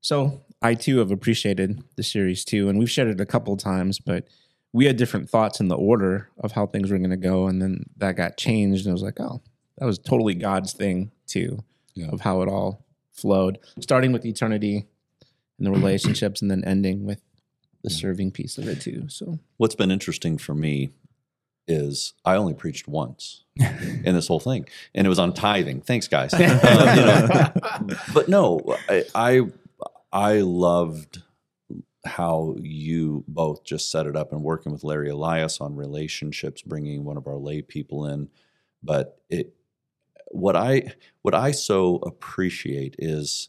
so 0.00 0.40
I 0.62 0.74
too 0.74 0.98
have 0.98 1.10
appreciated 1.10 1.84
the 1.96 2.02
series 2.02 2.44
too, 2.44 2.68
and 2.68 2.78
we've 2.78 2.90
shared 2.90 3.08
it 3.08 3.20
a 3.20 3.26
couple 3.26 3.56
times, 3.56 3.98
but 4.00 4.26
we 4.72 4.86
had 4.86 4.96
different 4.96 5.28
thoughts 5.30 5.60
in 5.60 5.68
the 5.68 5.76
order 5.76 6.28
of 6.38 6.52
how 6.52 6.66
things 6.66 6.90
were 6.90 6.98
going 6.98 7.10
to 7.10 7.16
go, 7.16 7.46
and 7.46 7.60
then 7.60 7.84
that 7.98 8.16
got 8.16 8.36
changed, 8.38 8.86
and 8.86 8.92
I 8.92 8.94
was 8.94 9.02
like, 9.02 9.20
oh, 9.20 9.42
that 9.78 9.86
was 9.86 9.98
totally 9.98 10.34
God's 10.34 10.72
thing 10.72 11.12
too, 11.26 11.62
Yeah. 11.94 12.08
of 12.08 12.22
how 12.22 12.40
it 12.42 12.48
all 12.48 12.86
flowed, 13.12 13.58
starting 13.80 14.12
with 14.12 14.24
eternity 14.24 14.86
and 15.58 15.66
the 15.66 15.70
relationships, 15.70 16.40
and 16.40 16.50
then 16.50 16.64
ending 16.64 17.04
with 17.04 17.20
the 17.82 17.90
serving 17.90 18.30
piece 18.32 18.58
of 18.58 18.66
it 18.68 18.80
too. 18.80 19.04
So 19.08 19.38
what's 19.58 19.74
been 19.76 19.90
interesting 19.90 20.38
for 20.38 20.54
me 20.54 20.90
is 21.68 22.14
i 22.24 22.36
only 22.36 22.54
preached 22.54 22.86
once 22.86 23.44
in 24.04 24.14
this 24.14 24.28
whole 24.28 24.40
thing 24.40 24.66
and 24.94 25.06
it 25.06 25.08
was 25.08 25.18
on 25.18 25.32
tithing. 25.32 25.80
Thanks 25.80 26.08
guys. 26.08 26.34
Uh, 26.34 27.52
you 27.86 27.86
know, 27.86 27.96
but 28.12 28.28
no, 28.28 28.60
I, 28.88 29.04
I 29.14 29.42
I 30.12 30.40
loved 30.40 31.22
how 32.04 32.56
you 32.60 33.24
both 33.26 33.64
just 33.64 33.90
set 33.90 34.06
it 34.06 34.16
up 34.16 34.32
and 34.32 34.42
working 34.42 34.72
with 34.72 34.84
Larry 34.84 35.10
Elias 35.10 35.60
on 35.60 35.74
relationships, 35.74 36.62
bringing 36.62 37.04
one 37.04 37.16
of 37.16 37.26
our 37.26 37.36
lay 37.36 37.62
people 37.62 38.06
in. 38.06 38.28
But 38.82 39.20
it, 39.28 39.54
what 40.28 40.54
I 40.56 40.92
what 41.22 41.34
I 41.34 41.50
so 41.50 41.96
appreciate 41.96 42.96
is, 42.98 43.48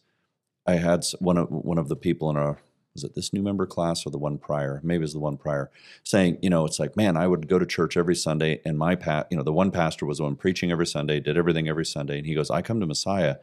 I 0.66 0.74
had 0.74 1.04
one 1.20 1.38
of 1.38 1.50
one 1.50 1.78
of 1.78 1.90
the 1.90 1.96
people 1.96 2.30
in 2.30 2.38
our 2.38 2.60
was 2.98 3.04
it 3.04 3.14
this 3.14 3.32
new 3.32 3.44
member 3.44 3.68
class 3.68 4.08
or 4.08 4.10
the 4.10 4.18
one 4.18 4.40
prior? 4.40 4.82
Maybe 4.84 5.02
it 5.02 5.02
was 5.02 5.14
the 5.14 5.20
one 5.20 5.38
prior, 5.38 5.70
saying, 6.04 6.40
you 6.42 6.50
know, 6.50 6.66
it's 6.66 6.80
like, 6.80 6.98
man, 6.98 7.16
I 7.16 7.28
would 7.28 7.48
go 7.48 7.60
to 7.60 7.66
church 7.66 7.96
every 7.96 8.16
Sunday, 8.16 8.60
and 8.66 8.76
my 8.76 8.96
pat, 8.96 9.28
you 9.30 9.38
know, 9.38 9.44
the 9.44 9.54
one 9.54 9.70
pastor 9.70 10.08
was 10.08 10.18
the 10.18 10.24
one 10.24 10.36
preaching 10.36 10.72
every 10.72 10.88
Sunday, 10.88 11.20
did 11.20 11.38
everything 11.38 11.70
every 11.70 11.86
Sunday, 11.86 12.18
and 12.18 12.26
he 12.26 12.34
goes, 12.34 12.50
I 12.50 12.64
come 12.64 12.80
to 12.80 12.88
Messiah, 12.88 13.36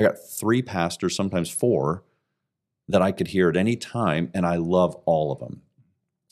I 0.00 0.02
got 0.02 0.16
three 0.18 0.60
pastors, 0.60 1.14
sometimes 1.14 1.50
four, 1.50 2.02
that 2.88 3.00
I 3.00 3.12
could 3.12 3.28
hear 3.28 3.48
at 3.48 3.56
any 3.56 3.76
time, 3.76 4.28
and 4.34 4.44
I 4.44 4.56
love 4.56 4.96
all 5.06 5.30
of 5.30 5.38
them. 5.38 5.62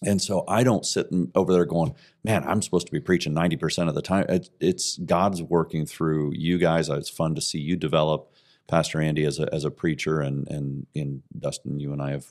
And 0.02 0.20
so 0.20 0.44
I 0.48 0.64
don't 0.64 0.84
sit 0.84 1.06
over 1.36 1.52
there 1.52 1.64
going, 1.64 1.94
man, 2.24 2.42
I'm 2.44 2.60
supposed 2.60 2.86
to 2.86 2.92
be 2.92 3.00
preaching 3.00 3.34
90% 3.34 3.88
of 3.88 3.94
the 3.94 4.02
time. 4.02 4.26
It, 4.28 4.50
it's 4.60 4.98
God's 4.98 5.42
working 5.42 5.86
through 5.86 6.32
you 6.34 6.58
guys. 6.58 6.88
It's 6.88 7.08
fun 7.08 7.36
to 7.36 7.40
see 7.40 7.58
you 7.58 7.76
develop, 7.76 8.32
Pastor 8.66 9.00
Andy, 9.00 9.24
as 9.24 9.38
a, 9.38 9.52
as 9.54 9.64
a 9.64 9.70
preacher, 9.70 10.20
and, 10.20 10.48
and, 10.48 10.86
and 10.94 11.22
Dustin, 11.38 11.78
you 11.80 11.92
and 11.92 12.02
I 12.02 12.10
have 12.10 12.26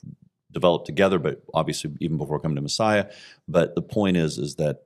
developed 0.54 0.86
together, 0.86 1.20
but 1.20 1.44
obviously 1.54 1.92
even 2.00 2.18
before 2.18 2.40
coming 2.40 2.56
to 2.56 2.62
Messiah. 2.62 3.10
But 3.48 3.76
the 3.76 3.82
point 3.82 4.18
is, 4.18 4.38
is 4.38 4.56
that 4.56 4.84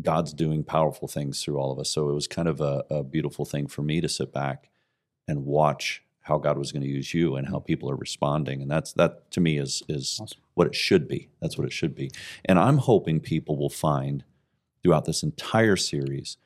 God's 0.00 0.32
doing 0.32 0.62
powerful 0.62 1.08
things 1.08 1.42
through 1.42 1.58
all 1.58 1.72
of 1.72 1.78
us. 1.78 1.90
So 1.90 2.08
it 2.10 2.14
was 2.14 2.26
kind 2.26 2.48
of 2.48 2.60
a, 2.60 2.84
a 2.90 3.02
beautiful 3.02 3.44
thing 3.44 3.66
for 3.66 3.82
me 3.82 4.00
to 4.00 4.08
sit 4.08 4.32
back 4.32 4.68
and 5.26 5.44
watch 5.44 6.02
how 6.22 6.38
God 6.38 6.58
was 6.58 6.72
going 6.72 6.82
to 6.82 6.88
use 6.88 7.14
you 7.14 7.36
and 7.36 7.48
how 7.48 7.60
people 7.60 7.90
are 7.90 7.96
responding. 7.96 8.60
And 8.60 8.70
that's 8.70 8.92
that 8.94 9.30
to 9.32 9.40
me 9.40 9.58
is 9.58 9.82
is 9.88 10.18
Awesome. 10.20 10.38
what 10.54 10.66
it 10.66 10.74
should 10.74 11.06
be. 11.08 11.28
That's 11.40 11.56
what 11.56 11.66
it 11.66 11.72
should 11.72 11.94
be. 11.94 12.10
And 12.44 12.58
I'm 12.58 12.78
hoping 12.78 13.20
people 13.20 13.56
will 13.56 13.70
find 13.70 14.24
throughout 14.82 15.04
this 15.04 15.22
entire 15.22 15.76
series, 15.76 16.36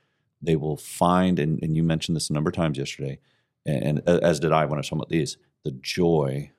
they 0.40 0.56
will 0.56 0.76
find, 0.76 1.38
and, 1.38 1.62
and 1.62 1.76
you 1.76 1.82
mentioned 1.82 2.16
this 2.16 2.30
a 2.30 2.32
number 2.32 2.50
of 2.50 2.56
times 2.56 2.78
yesterday, 2.78 3.18
and, 3.66 4.02
and 4.06 4.22
as 4.22 4.40
did 4.40 4.52
I 4.52 4.64
when 4.64 4.74
I 4.74 4.80
was 4.80 4.86
talking 4.86 4.98
about 5.00 5.08
these, 5.10 5.36
the 5.64 5.72
joy 5.72 6.50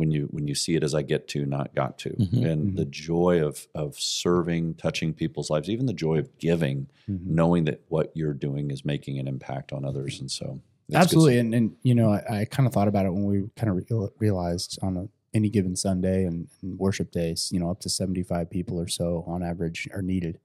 when 0.00 0.10
you 0.10 0.24
when 0.32 0.48
you 0.48 0.54
see 0.54 0.74
it 0.74 0.82
as 0.82 0.94
I 0.94 1.02
get 1.02 1.28
to, 1.28 1.44
not 1.46 1.74
got 1.74 1.98
to, 1.98 2.10
Mhm, 2.10 2.44
and 2.50 2.60
mhm. 2.72 2.76
the 2.76 2.86
joy 2.86 3.44
of 3.46 3.68
of 3.74 4.00
serving, 4.00 4.74
touching 4.74 5.12
people's 5.14 5.50
lives, 5.50 5.68
even 5.68 5.86
the 5.86 5.92
joy 6.06 6.18
of 6.18 6.28
giving, 6.38 6.88
Mhm. 7.08 7.26
knowing 7.26 7.64
that 7.66 7.82
what 7.88 8.10
you're 8.14 8.34
doing 8.34 8.70
is 8.70 8.84
making 8.84 9.18
an 9.18 9.28
impact 9.28 9.72
on 9.72 9.84
others, 9.84 10.18
and 10.20 10.30
so 10.30 10.60
Absolutely, 10.92 11.38
and, 11.38 11.54
and 11.54 11.76
you 11.84 11.94
know, 11.94 12.10
I, 12.10 12.40
I 12.40 12.44
kind 12.46 12.66
of 12.66 12.72
thought 12.72 12.88
about 12.88 13.06
it 13.06 13.12
when 13.12 13.24
we 13.24 13.48
kind 13.54 13.70
of 13.70 13.76
re- 13.76 14.08
realized 14.18 14.76
on 14.82 14.96
a, 14.96 15.08
any 15.32 15.48
given 15.48 15.76
Sunday 15.76 16.24
and, 16.24 16.48
and 16.62 16.76
worship 16.80 17.12
days, 17.12 17.48
you 17.52 17.60
know, 17.60 17.70
up 17.70 17.78
to 17.80 17.88
seventy-five 17.88 18.50
people 18.50 18.80
or 18.80 18.88
so 18.88 19.22
on 19.28 19.40
average 19.42 19.86
are 19.94 20.02
needed, 20.02 20.40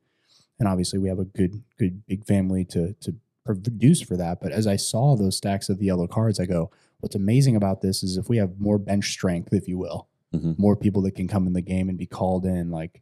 and 0.59 0.67
obviously 0.67 0.99
we 0.99 1.09
have 1.09 1.17
a 1.19 1.25
good, 1.25 1.63
good 1.79 2.05
big 2.05 2.25
family 2.25 2.63
to 2.65 2.93
to 3.01 3.15
produce 3.43 4.01
for 4.01 4.17
that. 4.17 4.39
But 4.41 4.51
as 4.51 4.67
I 4.67 4.75
saw 4.75 5.15
those 5.15 5.37
stacks 5.37 5.69
of 5.69 5.79
the 5.79 5.85
yellow 5.85 6.07
cards, 6.07 6.39
I 6.39 6.45
go, 6.45 6.69
what's 6.99 7.15
amazing 7.15 7.55
about 7.55 7.81
this 7.81 8.03
is 8.03 8.17
if 8.17 8.29
we 8.29 8.37
have 8.37 8.59
more 8.59 8.77
bench 8.77 9.11
strength, 9.11 9.53
if 9.53 9.67
you 9.67 9.77
will, 9.77 10.07
Mhm. 10.33 10.57
more 10.57 10.75
people 10.75 11.01
that 11.03 11.15
can 11.15 11.27
come 11.27 11.47
in 11.47 11.53
the 11.53 11.61
game 11.61 11.89
and 11.89 11.97
be 11.97 12.05
called 12.05 12.45
in. 12.45 12.71
Like, 12.71 13.01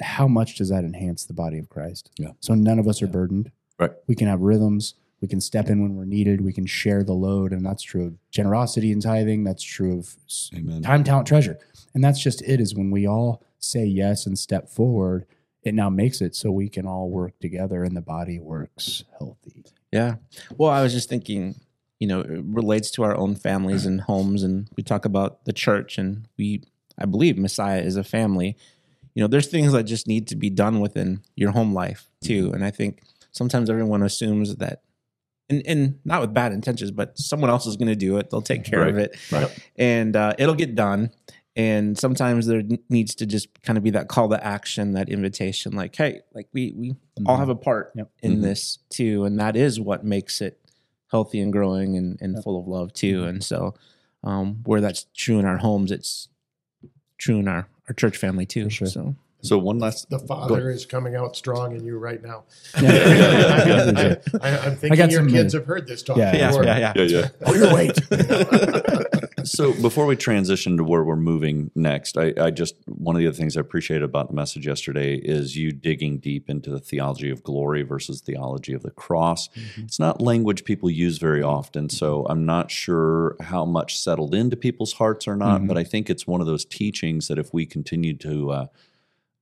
how 0.00 0.26
much 0.26 0.56
does 0.56 0.70
that 0.70 0.84
enhance 0.84 1.24
the 1.24 1.34
body 1.34 1.58
of 1.58 1.68
Christ? 1.68 2.10
Yeah. 2.18 2.32
So 2.40 2.54
none 2.54 2.78
of 2.78 2.88
us 2.88 3.00
are 3.02 3.06
burdened. 3.06 3.50
Right. 3.78 3.92
We 4.06 4.14
can 4.14 4.28
have 4.28 4.40
rhythms. 4.40 4.94
We 5.20 5.28
can 5.28 5.40
step 5.40 5.70
in 5.70 5.80
when 5.82 5.96
we're 5.96 6.04
needed. 6.04 6.40
We 6.42 6.52
can 6.52 6.66
share 6.66 7.02
the 7.02 7.14
load, 7.14 7.52
and 7.52 7.64
that's 7.64 7.82
true 7.82 8.04
of 8.06 8.30
generosity 8.30 8.92
and 8.92 9.00
tithing. 9.00 9.44
That's 9.44 9.62
true 9.62 9.98
of 9.98 10.16
Amen. 10.54 10.82
time, 10.82 11.02
talent, 11.04 11.26
treasure. 11.26 11.58
And 11.94 12.02
that's 12.04 12.20
just 12.20 12.42
it. 12.42 12.60
Is 12.60 12.74
when 12.74 12.90
we 12.90 13.06
all 13.06 13.42
say 13.58 13.86
yes 13.86 14.26
and 14.26 14.38
step 14.38 14.68
forward, 14.68 15.24
it 15.62 15.74
now 15.74 15.88
makes 15.88 16.20
it 16.20 16.34
so 16.34 16.50
we 16.52 16.68
can 16.68 16.86
all 16.86 17.08
work 17.08 17.38
together 17.38 17.84
and 17.84 17.96
the 17.96 18.02
body 18.02 18.38
works 18.38 19.04
healthy. 19.18 19.64
Yeah. 19.90 20.16
Well, 20.58 20.70
I 20.70 20.82
was 20.82 20.92
just 20.92 21.08
thinking, 21.08 21.54
you 22.04 22.08
know, 22.08 22.20
it 22.20 22.44
relates 22.44 22.90
to 22.90 23.02
our 23.02 23.16
own 23.16 23.34
families 23.34 23.86
and 23.86 24.02
homes, 24.02 24.42
and 24.42 24.68
we 24.76 24.82
talk 24.82 25.06
about 25.06 25.46
the 25.46 25.54
church, 25.54 25.96
and 25.96 26.28
we, 26.36 26.62
I 26.98 27.06
believe, 27.06 27.38
Messiah 27.38 27.80
is 27.80 27.96
a 27.96 28.04
family. 28.04 28.58
You 29.14 29.22
know, 29.22 29.26
there's 29.26 29.46
things 29.46 29.72
that 29.72 29.84
just 29.84 30.06
need 30.06 30.28
to 30.28 30.36
be 30.36 30.50
done 30.50 30.80
within 30.80 31.22
your 31.34 31.52
home 31.52 31.72
life 31.72 32.10
too, 32.20 32.52
and 32.52 32.62
I 32.62 32.70
think 32.70 33.00
sometimes 33.32 33.70
everyone 33.70 34.02
assumes 34.02 34.56
that, 34.56 34.82
and 35.48 35.62
and 35.66 35.98
not 36.04 36.20
with 36.20 36.34
bad 36.34 36.52
intentions, 36.52 36.90
but 36.90 37.16
someone 37.18 37.48
else 37.48 37.64
is 37.66 37.78
going 37.78 37.88
to 37.88 37.96
do 37.96 38.18
it. 38.18 38.28
They'll 38.28 38.42
take 38.42 38.64
care 38.64 38.86
of 38.86 38.98
it, 38.98 39.16
Right. 39.32 39.48
and 39.76 40.14
uh, 40.14 40.34
it'll 40.38 40.54
get 40.54 40.74
done. 40.74 41.10
And 41.56 41.96
sometimes 41.96 42.46
there 42.48 42.62
needs 42.90 43.14
to 43.14 43.24
just 43.26 43.62
kind 43.62 43.78
of 43.78 43.84
be 43.84 43.90
that 43.90 44.08
call 44.08 44.28
to 44.28 44.44
action, 44.44 44.92
that 44.92 45.08
invitation, 45.08 45.72
like, 45.72 45.96
hey, 45.96 46.20
like 46.34 46.48
we 46.52 46.74
we 46.76 46.96
all 47.24 47.38
have 47.38 47.48
a 47.48 47.54
part 47.54 47.92
Yep. 47.94 48.10
in 48.22 48.32
Mhm. 48.38 48.42
this 48.42 48.78
too, 48.90 49.24
and 49.24 49.38
that 49.38 49.56
is 49.56 49.80
what 49.80 50.04
makes 50.04 50.42
it 50.42 50.58
healthy 51.10 51.40
and 51.40 51.52
growing 51.52 51.96
and, 51.96 52.18
and 52.20 52.34
Yep. 52.34 52.44
full 52.44 52.60
of 52.60 52.66
love 52.66 52.92
too. 52.92 53.24
And 53.24 53.42
so, 53.44 53.74
um, 54.22 54.60
where 54.64 54.80
that's 54.80 55.06
true 55.14 55.38
in 55.38 55.44
our 55.44 55.58
homes, 55.58 55.90
it's 55.92 56.28
true 57.18 57.38
in 57.38 57.48
our 57.48 57.68
our 57.88 57.94
church 57.94 58.16
family 58.16 58.46
too. 58.46 58.70
Sure. 58.70 58.86
So 58.88 59.14
So 59.42 59.58
one 59.58 59.78
last 59.78 60.08
The 60.08 60.18
Father 60.18 60.70
is 60.70 60.86
coming 60.86 61.14
out 61.16 61.36
strong 61.36 61.76
in 61.76 61.84
you 61.84 61.98
right 61.98 62.22
now. 62.22 62.44
Yeah. 62.82 64.16
I, 64.40 64.48
am 64.48 64.72
I 64.72 64.74
thinking 64.74 64.96
got 64.96 65.10
your 65.10 65.20
kids 65.22 65.32
minutes. 65.32 65.54
have 65.54 65.66
heard 65.66 65.86
this 65.86 66.02
talk 66.02 66.16
Yeah, 66.16 66.48
before. 66.48 66.64
yeah, 66.64 66.78
yeah. 66.78 66.92
yeah 66.96 67.02
yeah. 67.02 67.28
Oh, 67.44 67.54
your 67.54 67.74
weight. 67.74 67.98
so 69.44 69.72
before 69.80 70.06
we 70.06 70.16
transition 70.16 70.76
to 70.76 70.84
where 70.84 71.04
we're 71.04 71.16
moving 71.16 71.70
next, 71.74 72.18
I, 72.18 72.32
I 72.38 72.50
just 72.50 72.74
one 72.86 73.14
of 73.14 73.20
the 73.20 73.26
other 73.28 73.36
things 73.36 73.56
I 73.56 73.60
appreciated 73.60 74.02
about 74.04 74.28
the 74.28 74.34
message 74.34 74.66
yesterday 74.66 75.16
is 75.16 75.56
you 75.56 75.72
digging 75.72 76.18
deep 76.18 76.50
into 76.50 76.70
the 76.70 76.80
theology 76.80 77.30
of 77.30 77.42
glory 77.42 77.82
versus 77.82 78.20
theology 78.20 78.72
of 78.72 78.82
the 78.82 78.90
cross. 78.90 79.48
It's 79.76 79.98
not 79.98 80.20
language 80.20 80.64
people 80.64 80.90
use 80.90 81.18
very 81.18 81.42
often, 81.42 81.88
so 81.88 82.26
I'm 82.28 82.44
not 82.44 82.70
sure 82.70 83.36
how 83.40 83.64
much 83.64 83.98
settled 83.98 84.34
into 84.34 84.56
people's 84.56 84.94
hearts 84.94 85.28
or 85.28 85.36
not. 85.36 85.62
Mhm. 85.62 85.68
But 85.68 85.78
I 85.78 85.84
think 85.84 86.10
it's 86.10 86.26
one 86.26 86.40
of 86.40 86.46
those 86.46 86.64
teachings 86.64 87.28
that 87.28 87.38
if 87.38 87.52
we 87.52 87.66
continue 87.66 88.14
to 88.18 88.50
uh, 88.50 88.66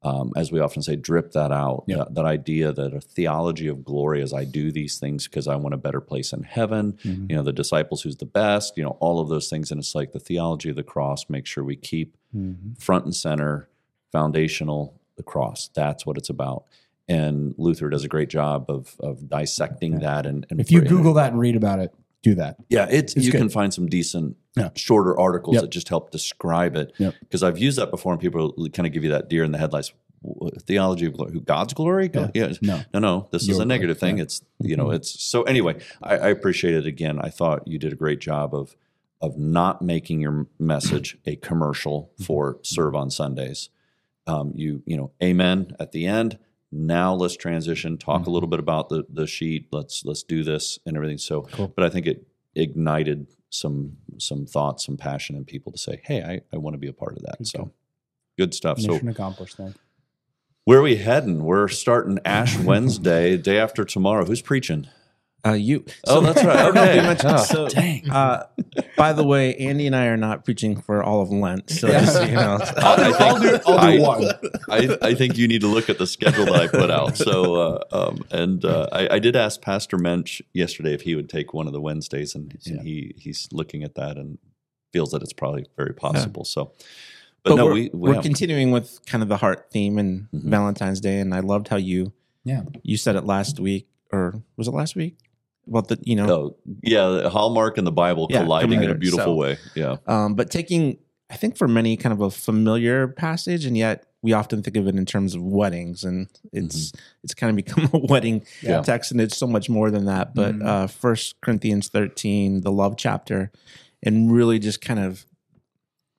um, 0.04 0.32
as 0.36 0.50
we 0.50 0.58
often 0.60 0.82
say, 0.82 0.96
drip 0.96 1.32
that 1.32 1.52
out. 1.52 1.84
Yeah. 1.86 1.98
That, 1.98 2.14
that 2.16 2.24
idea 2.24 2.72
that 2.72 2.92
a 2.92 3.00
theology 3.00 3.68
of 3.68 3.84
glory 3.84 4.20
is 4.22 4.32
I 4.32 4.44
do 4.44 4.72
these 4.72 4.98
things 4.98 5.28
because 5.28 5.46
I 5.46 5.56
want 5.56 5.74
a 5.74 5.78
better 5.78 6.00
place 6.00 6.32
in 6.32 6.42
heaven. 6.42 6.94
Mhm. 7.04 7.30
You 7.30 7.36
know, 7.36 7.42
the 7.42 7.52
disciples 7.52 8.02
who's 8.02 8.16
the 8.16 8.26
best, 8.26 8.76
you 8.76 8.82
know, 8.82 8.96
all 9.00 9.20
of 9.20 9.28
those 9.28 9.48
things. 9.48 9.70
And 9.70 9.78
it's 9.78 9.94
like 9.94 10.12
the 10.12 10.18
theology 10.18 10.70
of 10.70 10.76
the 10.76 10.82
cross, 10.82 11.26
make 11.28 11.46
sure 11.46 11.62
we 11.62 11.76
keep 11.76 12.16
Mhm. 12.36 12.80
front 12.80 13.04
and 13.04 13.14
center, 13.14 13.68
foundational, 14.10 15.00
the 15.16 15.22
cross. 15.22 15.68
That's 15.74 16.04
what 16.06 16.16
it's 16.18 16.30
about. 16.30 16.64
And 17.08 17.54
Luther 17.58 17.88
does 17.90 18.04
a 18.04 18.08
great 18.08 18.28
job 18.28 18.66
of 18.70 18.96
of 19.00 19.28
dissecting 19.28 19.98
that. 20.00 20.24
And, 20.26 20.46
and 20.50 20.60
If 20.60 20.70
you 20.70 20.80
Google 20.82 21.14
that 21.14 21.32
and 21.32 21.40
read 21.40 21.56
about 21.56 21.78
it, 21.80 21.92
do 22.22 22.34
that. 22.36 22.56
yeah, 22.68 22.86
it's, 22.90 23.14
It's 23.14 23.26
you 23.26 23.32
good. 23.32 23.38
can 23.38 23.48
find 23.48 23.72
some 23.74 23.86
decent, 23.88 24.36
Yeah. 24.56 24.70
shorter 24.74 25.18
articles 25.18 25.54
Yep. 25.54 25.62
that 25.62 25.70
just 25.70 25.88
help 25.88 26.10
describe 26.10 26.76
it. 26.76 26.92
Yep. 26.98 27.14
Because 27.20 27.42
I've 27.42 27.58
used 27.58 27.78
that 27.78 27.90
before, 27.90 28.12
and 28.12 28.20
people 28.20 28.52
kind 28.72 28.86
of 28.86 28.92
give 28.92 29.02
you 29.04 29.10
that 29.10 29.28
deer 29.28 29.42
in 29.44 29.52
the 29.52 29.58
headlights 29.58 29.92
theology 30.66 31.06
of 31.06 31.14
glory. 31.14 31.40
God's 31.40 31.74
glory? 31.74 32.08
Yeah. 32.14 32.30
yeah. 32.34 32.52
No. 32.62 32.80
No, 32.94 33.00
no, 33.00 33.28
this 33.32 33.42
is 33.42 33.48
Your 33.48 33.54
a 33.56 33.58
glory, 33.58 33.68
negative 33.68 33.98
thing. 33.98 34.18
yeah. 34.18 34.22
It's 34.24 34.42
you 34.60 34.76
know, 34.76 34.86
Mhm. 34.86 34.94
it's 34.96 35.20
so 35.22 35.42
anyway. 35.42 35.78
I, 36.02 36.16
I 36.16 36.28
appreciate 36.28 36.74
it 36.74 36.86
again. 36.86 37.18
I 37.20 37.28
thought 37.28 37.66
you 37.66 37.78
did 37.78 37.92
a 37.92 37.96
great 37.96 38.20
job 38.20 38.54
of 38.54 38.76
of 39.20 39.36
not 39.38 39.82
making 39.82 40.20
your 40.20 40.46
message 40.58 41.16
a 41.26 41.36
commercial 41.36 42.10
Mm-hmm. 42.14 42.24
for 42.24 42.58
serve 42.62 42.94
on 42.94 43.10
Sundays. 43.10 43.68
Um, 44.28 44.52
you 44.54 44.82
you 44.86 44.96
know, 44.96 45.10
amen 45.20 45.74
at 45.80 45.90
the 45.90 46.06
end. 46.06 46.38
Now 46.72 47.14
let's 47.14 47.36
transition. 47.36 47.98
Talk 47.98 48.22
a 48.22 48.30
Mhm. 48.30 48.32
little 48.32 48.48
bit 48.48 48.58
about 48.58 48.88
the 48.88 49.04
the 49.08 49.26
sheet. 49.26 49.68
Let's 49.70 50.04
let's 50.04 50.22
do 50.22 50.42
this 50.42 50.78
and 50.86 50.96
everything. 50.96 51.18
So, 51.18 51.42
Cool. 51.42 51.68
but 51.76 51.84
I 51.84 51.90
think 51.90 52.06
it 52.06 52.26
ignited 52.54 53.26
some 53.50 53.98
some 54.18 54.46
thoughts, 54.46 54.86
some 54.86 54.96
passion 54.96 55.36
in 55.36 55.44
people 55.44 55.70
to 55.72 55.78
say, 55.78 56.00
"Hey, 56.04 56.22
I, 56.22 56.40
I 56.52 56.56
want 56.58 56.74
to 56.74 56.78
be 56.78 56.88
a 56.88 56.92
part 56.92 57.16
of 57.16 57.22
that." 57.24 57.38
Good 57.38 57.46
so, 57.48 57.70
good 58.38 58.54
stuff. 58.54 58.80
So, 58.80 58.92
Mission 58.92 59.08
accomplished. 59.08 59.58
Then. 59.58 59.74
where 60.64 60.78
are 60.78 60.82
we 60.82 60.96
heading? 60.96 61.44
We're 61.44 61.68
starting 61.68 62.18
Ash 62.24 62.56
Wednesday, 62.64 63.36
day 63.36 63.58
after 63.58 63.84
tomorrow. 63.84 64.24
Who's 64.24 64.40
preaching? 64.42 64.86
Uh, 65.44 65.52
you. 65.52 65.84
Oh, 66.06 66.20
that's 66.20 66.42
right. 66.44 66.56
I 66.56 66.62
don't 66.62 66.74
know 66.74 66.84
if 66.84 66.94
you 67.04 67.10
Okay. 67.10 67.28
Oh, 67.28 67.36
so, 67.44 67.68
dang. 67.68 68.08
Uh, 68.10 68.46
by 68.96 69.12
the 69.12 69.24
way, 69.24 69.54
Andy 69.56 69.86
and 69.86 69.96
I 69.96 70.06
are 70.06 70.16
not 70.16 70.44
preaching 70.44 70.80
for 70.80 71.02
all 71.02 71.20
of 71.20 71.30
Lent, 71.30 71.68
so 71.70 71.88
just 71.88 72.26
you 72.28 72.34
know. 72.34 72.58
I'll 72.76 72.96
do- 72.96 73.16
I'll 73.18 73.40
do- 73.40 73.58
I'll 73.66 73.92
do 73.92 74.02
one. 74.02 74.24
I, 74.70 74.96
I 75.10 75.14
think 75.14 75.36
you 75.36 75.48
need 75.48 75.62
to 75.62 75.66
look 75.66 75.88
at 75.90 75.98
the 75.98 76.06
schedule 76.06 76.44
that 76.46 76.54
I 76.54 76.66
put 76.68 76.90
out. 76.90 77.16
So, 77.16 77.54
uh, 77.56 77.84
um, 77.92 78.24
and 78.30 78.64
uh, 78.64 78.88
I, 78.92 79.14
I 79.14 79.18
did 79.18 79.34
ask 79.34 79.60
Pastor 79.60 79.98
Mensch 79.98 80.40
yesterday 80.52 80.94
if 80.94 81.02
he 81.02 81.14
would 81.16 81.28
take 81.28 81.52
one 81.52 81.66
of 81.66 81.72
the 81.72 81.80
Wednesdays, 81.80 82.34
and, 82.34 82.52
and 82.66 82.76
Yeah. 82.76 82.82
he 82.82 83.14
he's 83.18 83.48
looking 83.52 83.82
at 83.82 83.94
that 83.96 84.16
and 84.16 84.38
feels 84.92 85.10
that 85.10 85.22
it's 85.22 85.32
probably 85.32 85.66
very 85.76 85.94
possible. 85.94 86.44
So, 86.44 86.66
but, 87.42 87.50
But, 87.50 87.54
no, 87.56 87.64
we're, 87.66 87.72
we, 87.72 87.90
we 87.92 88.10
we're 88.14 88.22
continuing 88.22 88.70
with 88.70 89.00
kind 89.06 89.22
of 89.22 89.28
the 89.28 89.38
heart 89.38 89.68
theme 89.72 89.98
and 89.98 90.28
Mhm. 90.32 90.44
Valentine's 90.50 91.00
Day, 91.00 91.18
and 91.18 91.34
I 91.34 91.40
loved 91.40 91.66
how 91.68 91.76
you 91.76 92.12
Yeah. 92.44 92.62
you 92.84 92.96
said 92.96 93.16
it 93.16 93.24
last 93.24 93.58
week, 93.58 93.88
or 94.12 94.42
was 94.56 94.68
it 94.68 94.72
last 94.72 94.94
week? 94.94 95.16
About 95.68 95.88
the 95.88 95.98
you 96.02 96.16
know, 96.16 96.28
oh, 96.30 96.56
yeah, 96.82 97.06
the 97.08 97.30
Hallmark 97.30 97.78
and 97.78 97.86
the 97.86 97.92
Bible 97.92 98.26
Yeah, 98.30 98.40
colliding 98.42 98.82
in 98.82 98.90
a 98.90 98.94
beautiful 98.94 99.24
So- 99.26 99.34
way. 99.34 99.58
Yeah, 99.76 99.96
um, 100.06 100.34
but 100.34 100.50
taking 100.50 100.98
I 101.30 101.36
think 101.36 101.56
for 101.56 101.66
many 101.68 101.96
kind 101.96 102.12
of 102.12 102.20
a 102.20 102.30
familiar 102.30 103.08
passage, 103.08 103.64
and 103.64 103.76
yet 103.76 104.04
we 104.22 104.32
often 104.34 104.62
think 104.62 104.76
of 104.76 104.86
it 104.86 104.94
in 104.96 105.06
terms 105.06 105.34
of 105.34 105.42
weddings, 105.42 106.04
and 106.04 106.26
it's 106.52 106.92
it's 107.22 107.32
kind 107.34 107.50
of 107.50 107.56
become 107.64 107.88
a 107.94 107.98
wedding 108.06 108.44
Yeah. 108.60 108.82
text, 108.82 109.12
and 109.12 109.20
it's 109.20 109.36
so 109.36 109.46
much 109.46 109.70
more 109.70 109.90
than 109.90 110.04
that. 110.06 110.34
But 110.34 110.56
Mhm. 110.56 110.66
uh, 110.66 110.86
First 110.88 111.40
Corinthians 111.40 111.88
thirteen, 111.88 112.62
the 112.62 112.72
love 112.72 112.96
chapter, 112.96 113.50
and 114.02 114.32
really 114.32 114.58
just 114.58 114.80
kind 114.80 114.98
of 115.00 115.24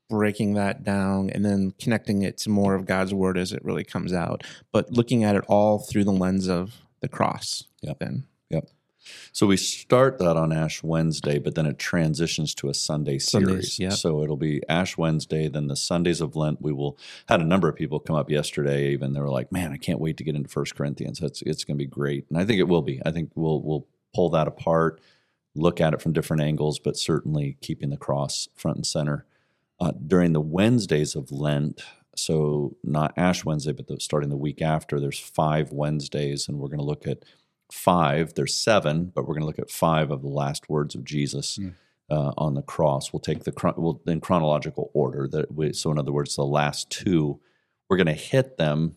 breaking 0.09 0.53
that 0.53 0.83
down 0.83 1.29
and 1.31 1.43
then 1.43 1.73
connecting 1.79 2.21
it 2.21 2.37
to 2.37 2.49
more 2.49 2.75
of 2.75 2.85
God's 2.85 3.13
word 3.13 3.37
as 3.37 3.51
it 3.51 3.63
really 3.65 3.83
comes 3.83 4.13
out, 4.13 4.43
but 4.71 4.91
looking 4.91 5.23
at 5.23 5.35
it 5.35 5.43
all 5.47 5.79
through 5.79 6.03
the 6.03 6.11
lens 6.11 6.47
of 6.47 6.81
the 7.01 7.07
cross. 7.07 7.63
Yep. 7.81 7.99
Then 7.99 8.23
So 9.31 9.47
we 9.47 9.57
start 9.57 10.19
that 10.19 10.37
on 10.37 10.51
Ash 10.51 10.83
Wednesday, 10.83 11.39
but 11.39 11.55
then 11.55 11.65
it 11.65 11.79
transitions 11.79 12.53
to 12.55 12.69
a 12.69 12.73
Sunday 12.73 13.19
series. 13.19 13.75
Sundays. 13.75 13.77
So 13.89 14.23
it'll 14.23 14.37
be 14.37 14.61
Ash 14.69 14.97
Wednesday, 14.97 15.47
then 15.47 15.67
the 15.67 15.75
Sundays 15.75 16.21
of 16.21 16.35
Lent. 16.35 16.61
We 16.61 16.73
will 16.73 16.97
had 17.27 17.41
a 17.41 17.45
number 17.45 17.67
of 17.67 17.75
people 17.75 17.99
come 17.99 18.15
up 18.15 18.29
yesterday. 18.29 18.91
Even 18.91 19.13
they 19.13 19.19
were 19.19 19.29
like, 19.29 19.51
"Man, 19.51 19.71
I 19.71 19.77
can't 19.77 19.99
wait 19.99 20.17
to 20.17 20.23
get 20.23 20.35
into 20.35 20.49
First 20.49 20.75
Corinthians. 20.75 21.21
It's 21.21 21.41
it's 21.41 21.63
going 21.63 21.77
to 21.77 21.83
be 21.83 21.89
great." 21.89 22.25
And 22.29 22.37
I 22.37 22.45
think 22.45 22.59
it 22.59 22.67
will 22.67 22.81
be. 22.81 23.01
I 23.05 23.11
think 23.11 23.31
we'll 23.35 23.61
we'll 23.61 23.87
pull 24.13 24.29
that 24.29 24.47
apart, 24.47 25.01
look 25.55 25.81
at 25.81 25.93
it 25.93 26.01
from 26.01 26.13
different 26.13 26.43
angles, 26.43 26.79
but 26.79 26.97
certainly 26.97 27.57
keeping 27.61 27.89
the 27.89 27.97
cross 27.97 28.47
front 28.55 28.77
and 28.77 28.85
center. 28.85 29.25
Uh, 29.79 29.91
during 30.05 30.33
the 30.33 30.41
Wednesdays 30.41 31.15
of 31.15 31.31
Lent, 31.31 31.81
so 32.15 32.77
not 32.83 33.13
Ash 33.17 33.43
Wednesday, 33.43 33.73
but 33.73 33.87
the, 33.87 33.99
starting 33.99 34.29
the 34.29 34.37
week 34.37 34.61
after, 34.61 34.99
there's 34.99 35.19
five 35.19 35.71
Wednesdays, 35.71 36.47
and 36.47 36.59
we're 36.59 36.67
going 36.67 36.79
to 36.79 36.85
look 36.85 37.07
at 37.07 37.23
five. 37.73 38.33
There's 38.35 38.53
seven, 38.53 39.05
but 39.13 39.23
we're 39.23 39.33
going 39.33 39.41
to 39.41 39.47
look 39.47 39.59
at 39.59 39.71
five 39.71 40.11
of 40.11 40.21
the 40.21 40.27
last 40.29 40.69
words 40.69 40.93
of 40.95 41.03
Jesus 41.03 41.57
Mm. 41.57 41.73
uh, 42.09 42.31
on 42.37 42.53
the 42.53 42.61
cross. 42.61 43.11
We'll 43.11 43.19
take 43.19 43.43
the 43.43 43.51
chron- 43.51 43.73
we'll, 43.77 44.01
in 44.05 44.21
chronological 44.21 44.91
order. 44.93 45.27
That 45.27 45.53
we, 45.53 45.73
so, 45.73 45.91
in 45.91 45.97
other 45.97 46.11
words, 46.11 46.35
the 46.35 46.45
last 46.45 46.89
two, 46.89 47.39
we're 47.89 47.97
going 47.97 48.07
to 48.07 48.13
hit 48.13 48.57
them 48.57 48.95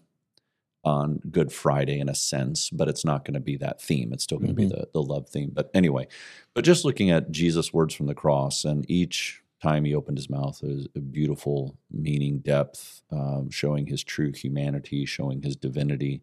on 0.85 1.21
Good 1.31 1.51
Friday 1.53 1.99
in 1.99 2.09
a 2.09 2.15
sense, 2.15 2.71
but 2.71 2.89
it's 2.89 3.05
not 3.05 3.25
going 3.25 3.35
to 3.35 3.41
be 3.41 3.57
that 3.57 3.81
theme. 3.83 4.13
It's 4.13 4.23
still 4.25 4.39
going 4.39 4.55
to 4.55 4.63
Mhm. 4.63 4.69
be 4.69 4.75
the 4.77 4.89
the 4.93 5.03
love 5.03 5.29
theme. 5.29 5.51
But 5.53 5.71
anyway, 5.75 6.07
but 6.55 6.65
just 6.65 6.85
looking 6.85 7.11
at 7.11 7.31
Jesus' 7.33 7.73
words 7.73 7.95
from 7.95 8.07
the 8.07 8.15
cross, 8.15 8.65
and 8.65 8.89
each 8.91 9.43
time 9.63 9.85
he 9.85 9.95
opened 9.95 10.19
his 10.19 10.29
mouth 10.31 10.63
is 10.63 10.87
a 10.95 11.01
beautiful 11.01 11.77
meaning 11.91 12.39
depth, 12.41 13.03
um, 13.11 13.51
showing 13.51 13.87
his 13.87 14.05
true 14.05 14.31
humanity, 14.33 15.05
showing 15.07 15.43
his 15.43 15.57
divinity 15.57 16.21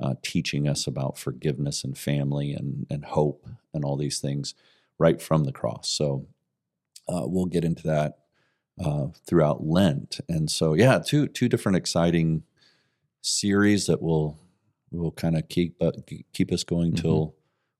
uh, 0.00 0.14
teaching 0.22 0.66
us 0.68 0.86
about 0.86 1.18
forgiveness 1.18 1.84
and 1.84 1.96
family 1.96 2.52
and, 2.52 2.86
and 2.90 3.04
hope 3.04 3.46
and 3.74 3.84
all 3.84 3.96
these 3.96 4.18
things 4.18 4.54
right 4.98 5.20
from 5.20 5.44
the 5.44 5.52
cross. 5.52 5.88
So 5.90 6.26
uh, 7.08 7.22
we'll 7.26 7.46
get 7.46 7.64
into 7.64 7.82
that 7.84 8.18
uh, 8.84 9.08
throughout 9.26 9.66
Lent. 9.66 10.20
And 10.28 10.50
so, 10.50 10.74
yeah, 10.74 10.98
two 10.98 11.26
two 11.28 11.48
different 11.48 11.76
exciting 11.76 12.42
series 13.20 13.86
that 13.86 14.00
will 14.02 14.38
will 14.90 15.12
kind 15.12 15.36
of 15.36 15.48
keep 15.48 15.76
uh, 15.82 15.92
keep 16.32 16.52
us 16.52 16.64
going 16.64 16.92
Mhm. 16.92 17.00
till 17.02 17.34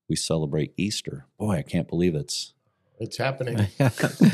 we 0.07 0.15
celebrate 0.15 0.73
Easter. 0.77 1.25
Boy, 1.37 1.55
I 1.57 1.61
can't 1.61 1.87
believe 1.87 2.15
it's 2.15 2.53
It's 3.01 3.17
happening. 3.17 3.57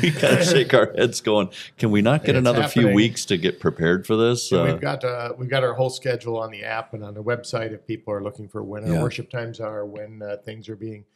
we 0.02 0.10
gotta 0.10 0.44
shake 0.44 0.74
our 0.74 0.92
heads, 0.94 1.22
going, 1.22 1.48
"Can 1.78 1.90
we 1.90 2.02
not 2.02 2.22
get 2.22 2.36
It's 2.36 2.46
another 2.46 2.68
few 2.68 2.88
weeks 2.88 3.24
to 3.26 3.38
get 3.38 3.60
prepared 3.60 4.06
for 4.06 4.14
this?" 4.14 4.52
Uh, 4.52 4.62
we've 4.70 4.80
got 4.80 5.02
uh, 5.04 5.32
we've 5.38 5.48
got 5.48 5.64
our 5.64 5.72
whole 5.72 5.88
schedule 5.88 6.36
on 6.38 6.50
the 6.50 6.64
app 6.64 6.92
and 6.92 7.02
on 7.02 7.14
the 7.14 7.22
website 7.22 7.72
if 7.72 7.86
people 7.86 8.12
are 8.12 8.22
looking 8.22 8.46
for 8.46 8.62
when 8.62 8.84
our 8.84 8.90
Yeah. 8.94 9.02
worship 9.02 9.30
times 9.30 9.58
are, 9.58 9.86
when 9.86 10.20
uh, 10.22 10.36
things 10.44 10.68
are 10.68 10.76
being 10.76 11.06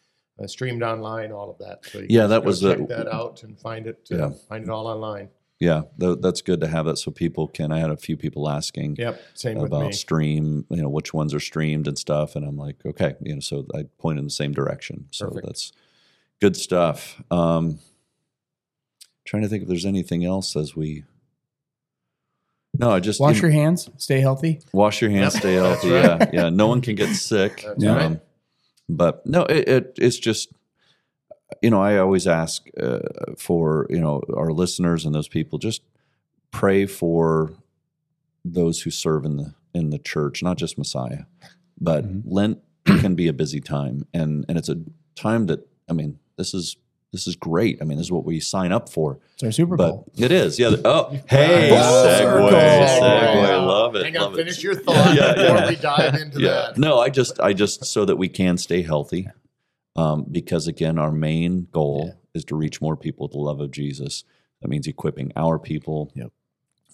uh, 0.42 0.46
streamed 0.46 0.82
online, 0.82 1.30
all 1.30 1.50
of 1.50 1.58
that. 1.58 1.84
So 1.84 1.98
you 1.98 2.06
Yeah, 2.08 2.22
can 2.22 2.30
that 2.30 2.44
was 2.44 2.60
the- 2.62 2.74
check 2.76 2.88
that 2.88 3.06
out 3.08 3.42
and 3.42 3.60
find 3.60 3.86
it. 3.86 4.08
Uh, 4.10 4.16
Yeah. 4.16 4.30
find 4.48 4.64
it 4.64 4.70
all 4.70 4.86
online. 4.86 5.28
yeah, 5.60 5.82
th- 6.00 6.18
that's 6.22 6.40
good 6.40 6.60
to 6.62 6.68
have 6.68 6.86
that, 6.86 6.96
so 6.96 7.10
people 7.10 7.48
can. 7.48 7.70
I 7.70 7.80
had 7.80 7.90
a 7.90 7.96
few 7.98 8.16
people 8.16 8.48
asking 8.48 8.96
Yep, 8.98 9.20
same 9.34 9.58
with 9.58 9.66
about 9.66 9.94
stream, 9.94 10.64
you 10.70 10.80
know, 10.80 10.88
which 10.88 11.12
ones 11.12 11.34
are 11.34 11.38
streamed 11.40 11.86
and 11.86 11.98
stuff, 11.98 12.34
and 12.34 12.46
I'm 12.46 12.56
like, 12.56 12.76
okay, 12.86 13.14
you 13.20 13.34
know, 13.34 13.40
so 13.40 13.66
I 13.74 13.82
point 13.98 14.18
in 14.18 14.24
the 14.24 14.30
same 14.30 14.52
direction. 14.52 15.06
So 15.10 15.26
Perfect. 15.26 15.46
that's 15.46 15.72
good 16.42 16.56
stuff. 16.56 17.22
Um, 17.30 17.78
trying 19.24 19.42
to 19.42 19.48
think 19.48 19.62
if 19.62 19.68
there's 19.68 19.86
anything 19.86 20.24
else 20.24 20.56
as 20.56 20.74
we. 20.76 21.04
No, 22.78 22.90
I 22.90 23.00
just 23.00 23.20
Wash 23.20 23.36
you 23.36 23.42
your 23.42 23.50
hands. 23.50 23.88
Stay 23.98 24.20
healthy. 24.20 24.60
wash 24.72 25.00
your 25.02 25.10
hands, 25.10 25.34
Yep, 25.34 25.42
stay 25.42 25.54
healthy. 25.54 25.90
right. 25.90 26.04
Yeah, 26.20 26.30
yeah. 26.44 26.48
No 26.50 26.66
one 26.68 26.80
can 26.80 26.94
get 26.96 27.14
sick. 27.30 27.62
That's 27.66 27.84
right. 27.84 28.20
But 28.88 29.24
no, 29.26 29.42
it, 29.44 29.68
it 29.68 29.92
it's 29.98 30.18
just 30.18 30.52
you 31.62 31.70
know 31.70 31.82
I 31.82 31.98
always 31.98 32.26
ask 32.26 32.66
uh, 32.80 33.00
for 33.38 33.86
you 33.90 34.00
know 34.00 34.22
our 34.36 34.50
listeners 34.52 35.04
and 35.04 35.14
those 35.14 35.28
people 35.28 35.58
just 35.58 35.82
pray 36.50 36.86
for 36.86 37.52
those 38.44 38.82
who 38.82 38.90
serve 38.90 39.24
in 39.24 39.36
the 39.36 39.54
in 39.74 39.90
the 39.90 39.98
church, 39.98 40.42
not 40.42 40.56
just 40.58 40.76
Messiah, 40.78 41.24
but 41.80 42.04
Mhm. 42.04 42.22
Lent 42.26 42.58
can 42.86 43.14
be 43.14 43.28
a 43.28 43.32
busy 43.32 43.60
time, 43.60 44.06
and 44.14 44.44
and 44.48 44.56
it's 44.58 44.68
a 44.70 44.78
time 45.14 45.46
that 45.46 45.60
I 45.88 45.92
mean 45.92 46.18
this 46.36 46.54
is 46.54 46.76
this 47.12 47.26
is 47.26 47.36
great. 47.36 47.78
I 47.80 47.84
mean 47.84 47.98
this 47.98 48.06
is 48.06 48.12
what 48.12 48.24
we 48.24 48.40
sign 48.40 48.72
up 48.72 48.88
for. 48.88 49.18
It's 49.34 49.42
our 49.42 49.52
Super 49.52 49.76
But 49.76 49.88
Bowl. 49.90 50.12
it 50.16 50.32
is, 50.32 50.58
yeah. 50.58 50.74
Oh, 50.84 51.10
hey, 51.28 51.68
Full 51.68 51.78
segue, 51.78 52.18
circle. 52.18 52.48
segue, 52.48 53.66
love 53.66 53.96
it. 53.96 54.04
Hang 54.04 54.16
on, 54.16 54.22
love 54.22 54.34
it. 54.34 54.36
finish 54.36 54.62
your 54.62 54.74
thought 54.74 55.14
Yeah, 55.14 55.34
before 55.34 55.56
yeah. 55.56 55.68
we 55.68 55.76
dive 55.76 56.14
into 56.14 56.40
yeah 56.40 56.48
that. 56.48 56.78
no 56.78 56.98
i 56.98 57.08
just 57.10 57.38
i 57.40 57.52
just 57.52 57.84
so 57.84 58.04
that 58.04 58.16
we 58.16 58.28
can 58.28 58.56
stay 58.58 58.82
healthy 58.82 59.28
um, 59.96 60.24
because 60.30 60.66
again 60.66 60.98
our 60.98 61.12
main 61.12 61.68
goal 61.70 62.04
Yeah. 62.06 62.12
is 62.34 62.44
to 62.46 62.56
reach 62.56 62.80
more 62.80 62.96
people 62.96 63.26
with 63.26 63.32
the 63.32 63.38
love 63.38 63.60
of 63.60 63.70
jesus 63.70 64.24
that 64.62 64.68
means 64.68 64.86
equipping 64.86 65.32
our 65.36 65.58
people 65.58 66.10
Yep. 66.14 66.32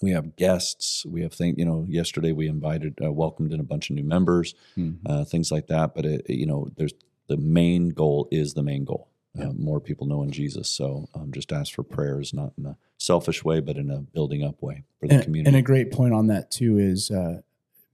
we 0.01 0.11
have 0.11 0.35
guests 0.35 1.05
we 1.05 1.21
have 1.21 1.33
things 1.33 1.55
you 1.57 1.63
know 1.65 1.85
yesterday 1.87 2.33
we 2.33 2.47
invited 2.47 2.97
uh, 3.01 3.11
welcomed 3.11 3.53
in 3.53 3.59
a 3.61 3.63
bunch 3.63 3.89
of 3.89 3.95
new 3.95 4.03
members 4.03 4.53
Mhm. 4.77 4.97
uh, 5.05 5.23
things 5.23 5.49
like 5.51 5.67
that 5.67 5.95
but 5.95 6.05
it, 6.05 6.29
you 6.29 6.45
know 6.45 6.67
there's 6.75 6.93
the 7.27 7.37
main 7.37 7.89
goal 7.89 8.27
is 8.31 8.53
the 8.53 8.63
main 8.63 8.83
goal 8.83 9.07
uh, 9.39 9.51
more 9.57 9.79
people 9.79 10.07
knowing 10.07 10.31
jesus 10.31 10.69
so 10.69 11.07
um, 11.13 11.31
just 11.33 11.51
ask 11.51 11.73
for 11.73 11.83
prayers 11.83 12.33
not 12.33 12.51
in 12.57 12.65
a 12.65 12.77
selfish 12.97 13.43
way 13.43 13.59
but 13.59 13.77
in 13.77 13.89
a 13.89 13.99
building 13.99 14.43
up 14.43 14.61
way 14.61 14.83
for 14.99 15.07
the 15.07 15.15
and, 15.15 15.23
community 15.23 15.47
and 15.49 15.57
a 15.57 15.61
great 15.61 15.91
point 15.91 16.13
on 16.13 16.27
that 16.27 16.49
too 16.49 16.77
is 16.77 17.11
uh, 17.11 17.41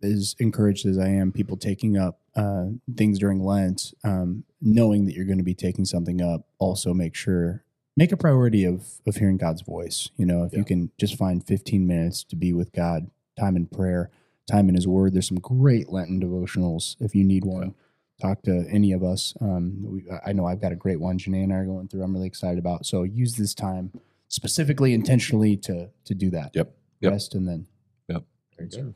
as 0.03 0.35
encouraged 0.39 0.85
as 0.85 0.99
I 0.99 1.07
am, 1.07 1.31
people 1.31 1.57
taking 1.57 1.97
up 1.97 2.19
uh, 2.35 2.65
things 2.95 3.17
during 3.17 3.43
Lent, 3.43 3.93
um, 4.03 4.43
knowing 4.61 5.05
that 5.05 5.15
you're 5.15 5.25
going 5.25 5.39
to 5.39 5.43
be 5.43 5.55
taking 5.55 5.85
something 5.85 6.21
up, 6.21 6.45
also 6.59 6.93
make 6.93 7.15
sure 7.15 7.63
make 7.97 8.11
a 8.11 8.17
priority 8.17 8.65
of 8.65 8.85
of 9.07 9.15
hearing 9.15 9.37
God's 9.37 9.61
voice. 9.61 10.09
You 10.17 10.25
know, 10.27 10.43
if 10.43 10.51
Yeah. 10.53 10.59
you 10.59 10.65
can 10.65 10.91
just 10.99 11.15
find 11.17 11.43
15 11.45 11.87
minutes 11.87 12.23
to 12.25 12.35
be 12.35 12.53
with 12.53 12.71
God, 12.71 13.09
time 13.39 13.55
in 13.55 13.65
prayer, 13.65 14.11
time 14.51 14.69
in 14.69 14.75
His 14.75 14.87
Word. 14.87 15.13
There's 15.13 15.27
some 15.29 15.39
great 15.39 15.89
Lenten 15.89 16.21
devotionals 16.21 16.97
if 16.99 17.15
you 17.15 17.23
need 17.23 17.45
one. 17.45 17.73
Talk 18.21 18.41
to 18.43 18.65
any 18.69 18.93
of 18.93 19.03
us. 19.03 19.33
Um, 19.41 19.73
we, 19.83 20.05
I 20.25 20.31
know 20.31 20.45
I've 20.45 20.61
got 20.61 20.71
a 20.71 20.75
great 20.75 20.99
one. 20.99 21.17
Janae 21.17 21.43
and 21.43 21.51
I 21.51 21.57
are 21.57 21.65
going 21.65 21.87
through. 21.89 22.01
I'm 22.01 22.13
really 22.13 22.27
excited 22.27 22.57
about. 22.57 22.85
So 22.85 23.03
use 23.03 23.35
this 23.35 23.53
time 23.53 23.91
specifically, 24.29 24.93
intentionally 24.93 25.57
to 25.57 25.89
to 26.05 26.15
do 26.15 26.29
that. 26.31 26.51
Yep. 26.53 26.73
Yep. 27.01 27.11
Rest 27.11 27.35
and 27.35 27.47
then 27.47 27.67
Yep. 28.07 28.23
Very 28.57 28.69
good. 28.69 28.95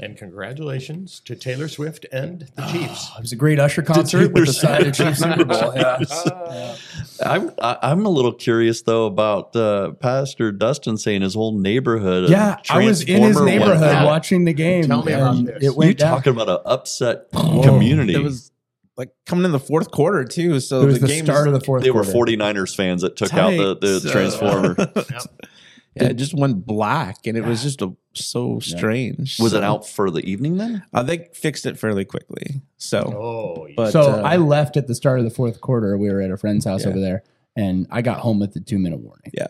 And 0.00 0.16
congratulations 0.16 1.20
to 1.24 1.34
Taylor 1.34 1.68
Swift 1.68 2.06
and 2.12 2.48
the 2.54 2.62
Chiefs. 2.66 3.10
It 3.16 3.20
was 3.22 3.32
a 3.32 3.36
great 3.36 3.58
Usher 3.58 3.82
concert 3.82 4.32
with 4.32 4.46
the 4.46 4.52
side 4.52 4.86
of 4.86 4.94
Chiefs 4.94 5.20
Super 5.20 5.44
Bowl. 5.44 5.72
Yeah. 5.76 6.76
I'm 7.24 7.50
I- 7.60 7.78
I'm 7.82 8.06
a 8.06 8.08
little 8.08 8.32
curious 8.32 8.82
though 8.82 9.06
about 9.06 9.54
uh, 9.56 9.92
Pastor 9.92 10.52
Dustin 10.52 10.96
saying 10.96 11.22
his 11.22 11.34
whole 11.34 11.58
neighborhood. 11.58 12.30
Yeah, 12.30 12.56
I 12.70 12.84
was 12.84 13.02
in 13.02 13.22
his 13.22 13.40
neighborhood 13.40 13.82
out. 13.88 14.06
watching 14.06 14.44
the 14.44 14.52
game. 14.52 14.84
Tell 14.84 15.02
me 15.02 15.12
about 15.12 15.36
and 15.36 15.48
this. 15.48 15.56
It 15.56 15.62
You 15.64 15.74
went 15.74 15.98
down. 15.98 16.16
talking 16.16 16.32
about 16.32 16.48
an 16.48 16.58
upset 16.64 17.26
Whoa. 17.32 17.62
community? 17.64 18.14
It 18.14 18.22
was 18.22 18.52
like 18.96 19.10
coming 19.26 19.44
in 19.44 19.52
the 19.52 19.58
fourth 19.60 19.90
quarter 19.90 20.24
too. 20.24 20.60
So 20.60 20.82
It 20.82 20.86
was 20.86 20.94
the, 21.00 21.06
the 21.06 21.12
game 21.12 21.24
start 21.24 21.48
of 21.48 21.54
the 21.54 21.60
fourth 21.60 21.82
they 21.82 21.90
were 21.90 22.02
49ers 22.02 22.74
fans 22.76 23.02
that 23.02 23.16
took 23.16 23.34
out 23.34 23.50
the, 23.50 23.76
the 23.80 24.00
Tight. 24.00 24.12
transformer. 24.12 24.76
yeah, 25.96 26.08
it 26.10 26.14
just 26.14 26.34
went 26.34 26.66
black, 26.66 27.26
and 27.26 27.36
it 27.36 27.44
was 27.44 27.62
just 27.62 27.82
a, 27.82 27.92
so 28.18 28.58
strange. 28.60 29.38
Was 29.40 29.52
So, 29.52 29.58
it 29.58 29.64
out 29.64 29.86
for 29.86 30.10
the 30.10 30.20
evening 30.28 30.56
then? 30.56 30.82
Uh, 30.92 31.02
they 31.02 31.28
fixed 31.32 31.66
it 31.66 31.78
fairly 31.78 32.04
quickly. 32.04 32.60
So, 32.76 32.98
Oh, 33.00 33.66
yeah. 33.66 33.74
but 33.76 33.90
so 33.92 34.02
uh, 34.02 34.22
I 34.24 34.36
left 34.36 34.76
at 34.76 34.86
the 34.86 34.94
start 34.94 35.18
of 35.18 35.24
the 35.24 35.30
fourth 35.30 35.60
quarter. 35.60 35.96
We 35.98 36.10
were 36.10 36.20
at 36.20 36.30
a 36.30 36.36
friend's 36.36 36.64
house 36.64 36.82
Yeah. 36.84 36.90
over 36.90 37.00
there, 37.00 37.22
and 37.56 37.86
I 37.90 38.02
got 38.02 38.20
home 38.20 38.38
with 38.38 38.54
the 38.54 38.60
two 38.60 38.78
minute 38.78 39.00
warning. 39.00 39.30
Yeah, 39.32 39.48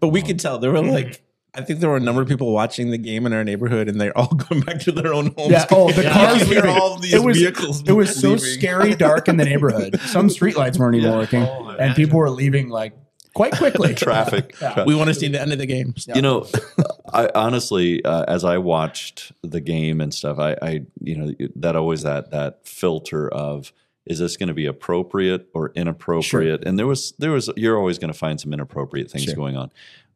but 0.00 0.08
we 0.08 0.22
could 0.22 0.38
tell 0.40 0.58
there 0.58 0.72
were 0.72 0.82
like. 0.82 1.22
I 1.58 1.62
think 1.62 1.80
there 1.80 1.88
were 1.88 1.96
a 1.96 2.00
number 2.00 2.20
of 2.20 2.28
people 2.28 2.52
watching 2.52 2.90
the 2.90 2.98
game 2.98 3.24
in 3.24 3.32
our 3.32 3.42
neighborhood, 3.42 3.88
and 3.88 3.98
they're 3.98 4.14
all 4.18 4.26
going 4.48 4.60
back 4.60 4.78
to 4.80 4.92
their 4.92 5.14
own 5.14 5.32
homes. 5.38 5.52
Yeah, 5.52 5.64
oh, 5.70 5.90
the 5.90 6.02
Yeah. 6.02 6.12
cars 6.12 6.40
You 6.50 6.60
hear 6.60 6.66
all 6.66 6.98
these 6.98 7.14
It 7.14 7.24
was- 7.24 7.38
vehicles. 7.38 7.82
It 7.88 7.92
was 7.92 8.14
so 8.14 8.36
scary 8.36 8.94
dark 8.94 9.26
in 9.26 9.38
the 9.38 9.46
neighborhood. 9.46 9.98
Some 10.04 10.28
streetlights 10.28 10.78
weren't 10.78 10.96
even 10.96 11.12
Yeah. 11.12 11.16
working, 11.16 11.42
Oh, 11.44 11.74
and 11.80 11.94
people 11.96 12.18
were 12.18 12.28
leaving 12.28 12.68
like 12.68 12.92
quite 13.36 13.52
quickly. 13.52 13.94
Traffic. 14.06 14.54
Yeah. 14.60 14.84
We 14.84 14.94
want 14.94 15.08
to 15.08 15.14
see 15.14 15.28
the 15.28 15.40
end 15.40 15.52
of 15.52 15.58
the 15.58 15.66
game. 15.66 15.94
You 16.14 16.22
know, 16.22 16.46
I 17.12 17.30
honestly, 17.34 18.04
uh, 18.04 18.24
as 18.26 18.42
I 18.44 18.58
watched 18.58 19.32
the 19.42 19.60
game 19.60 20.00
and 20.00 20.12
stuff, 20.12 20.38
I, 20.38 20.56
I, 20.62 20.86
you 21.02 21.16
know, 21.16 21.48
that 21.56 21.76
always 21.76 22.02
that 22.02 22.30
that 22.30 22.66
filter 22.66 23.28
of 23.28 23.72
is 24.06 24.18
this 24.18 24.36
going 24.36 24.48
to 24.48 24.54
be 24.54 24.66
appropriate 24.66 25.48
or 25.52 25.72
inappropriate? 25.74 26.64
And 26.66 26.78
there 26.78 26.86
was 26.86 27.12
there 27.18 27.32
was 27.32 27.50
you're 27.56 27.76
always 27.78 27.98
going 27.98 28.12
to 28.12 28.18
find 28.18 28.40
some 28.40 28.52
inappropriate 28.52 29.10
things 29.10 29.24
Sure. 29.24 29.34
going 29.34 29.56
on. 29.56 29.70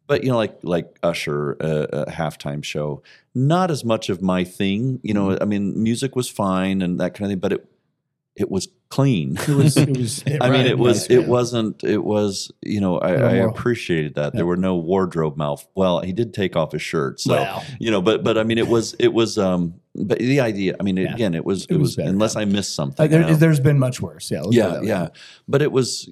But 0.07 0.25
you 0.25 0.31
know, 0.31 0.37
like 0.37 0.59
like 0.63 0.99
Usher, 1.03 1.57
uh, 1.61 2.05
a 2.07 2.11
halftime 2.11 2.65
show, 2.65 3.03
not 3.35 3.71
as 3.71 3.85
much 3.85 4.09
of 4.09 4.23
my 4.23 4.43
thing. 4.45 5.01
You 5.03 5.15
know, 5.15 5.37
I 5.41 5.45
mean, 5.45 5.81
music 5.83 6.17
was 6.17 6.29
fine 6.29 6.83
and 6.83 6.99
that 7.01 7.15
kind 7.15 7.27
of 7.27 7.31
thing, 7.31 7.41
but 7.41 7.53
it 7.53 7.69
it 8.37 8.51
was 8.51 8.69
clean. 8.91 9.37
It 9.39 9.49
was. 9.49 9.77
It 9.77 9.89
was. 9.97 10.25
I 10.41 10.51
mean, 10.51 10.67
it 10.67 10.79
was. 10.79 11.09
yeah. 11.09 11.19
It 11.19 11.29
wasn't. 11.29 11.83
It 11.85 12.05
was. 12.05 12.51
You 12.63 12.81
know, 12.81 12.99
I, 12.99 13.13
Little 13.13 13.29
I 13.29 13.33
appreciated 13.37 14.15
that. 14.17 14.35
Yeah. 14.35 14.39
There 14.39 14.47
were 14.47 14.57
no 14.57 14.77
wardrobe 14.77 15.37
mouth. 15.37 15.67
Well, 15.75 16.01
he 16.01 16.13
did 16.13 16.35
take 16.35 16.57
off 16.57 16.73
his 16.73 16.83
shirt, 16.83 17.21
so 17.21 17.35
Well. 17.35 17.65
you 17.79 17.91
know. 17.91 18.03
But 18.03 18.23
but 18.25 18.37
I 18.37 18.43
mean, 18.45 18.59
it 18.59 18.69
was. 18.69 18.95
It 18.99 19.13
was. 19.13 19.39
Um. 19.39 19.75
But 19.93 20.19
the 20.21 20.39
idea. 20.41 20.77
I 20.79 20.85
mean, 20.85 20.97
Yeah. 20.99 21.13
again, 21.13 21.35
it 21.35 21.45
was. 21.45 21.65
It, 21.65 21.73
It 21.73 21.77
was 21.79 21.97
was. 21.97 22.07
unless. 22.07 22.37
I 22.37 22.45
missed 22.45 22.75
something. 22.77 23.05
Uh, 23.05 23.09
there, 23.09 23.21
you 23.29 23.37
know. 23.37 23.49
has 23.49 23.59
been 23.61 23.79
much 23.79 24.01
worse. 24.01 24.31
Yeah. 24.31 24.43
let's 24.43 24.49
put 24.49 24.55
it 24.55 24.59
yeah, 24.59 24.81
way. 24.81 24.87
yeah. 24.87 25.09
But 25.49 25.63
it 25.63 25.73
was. 25.73 26.09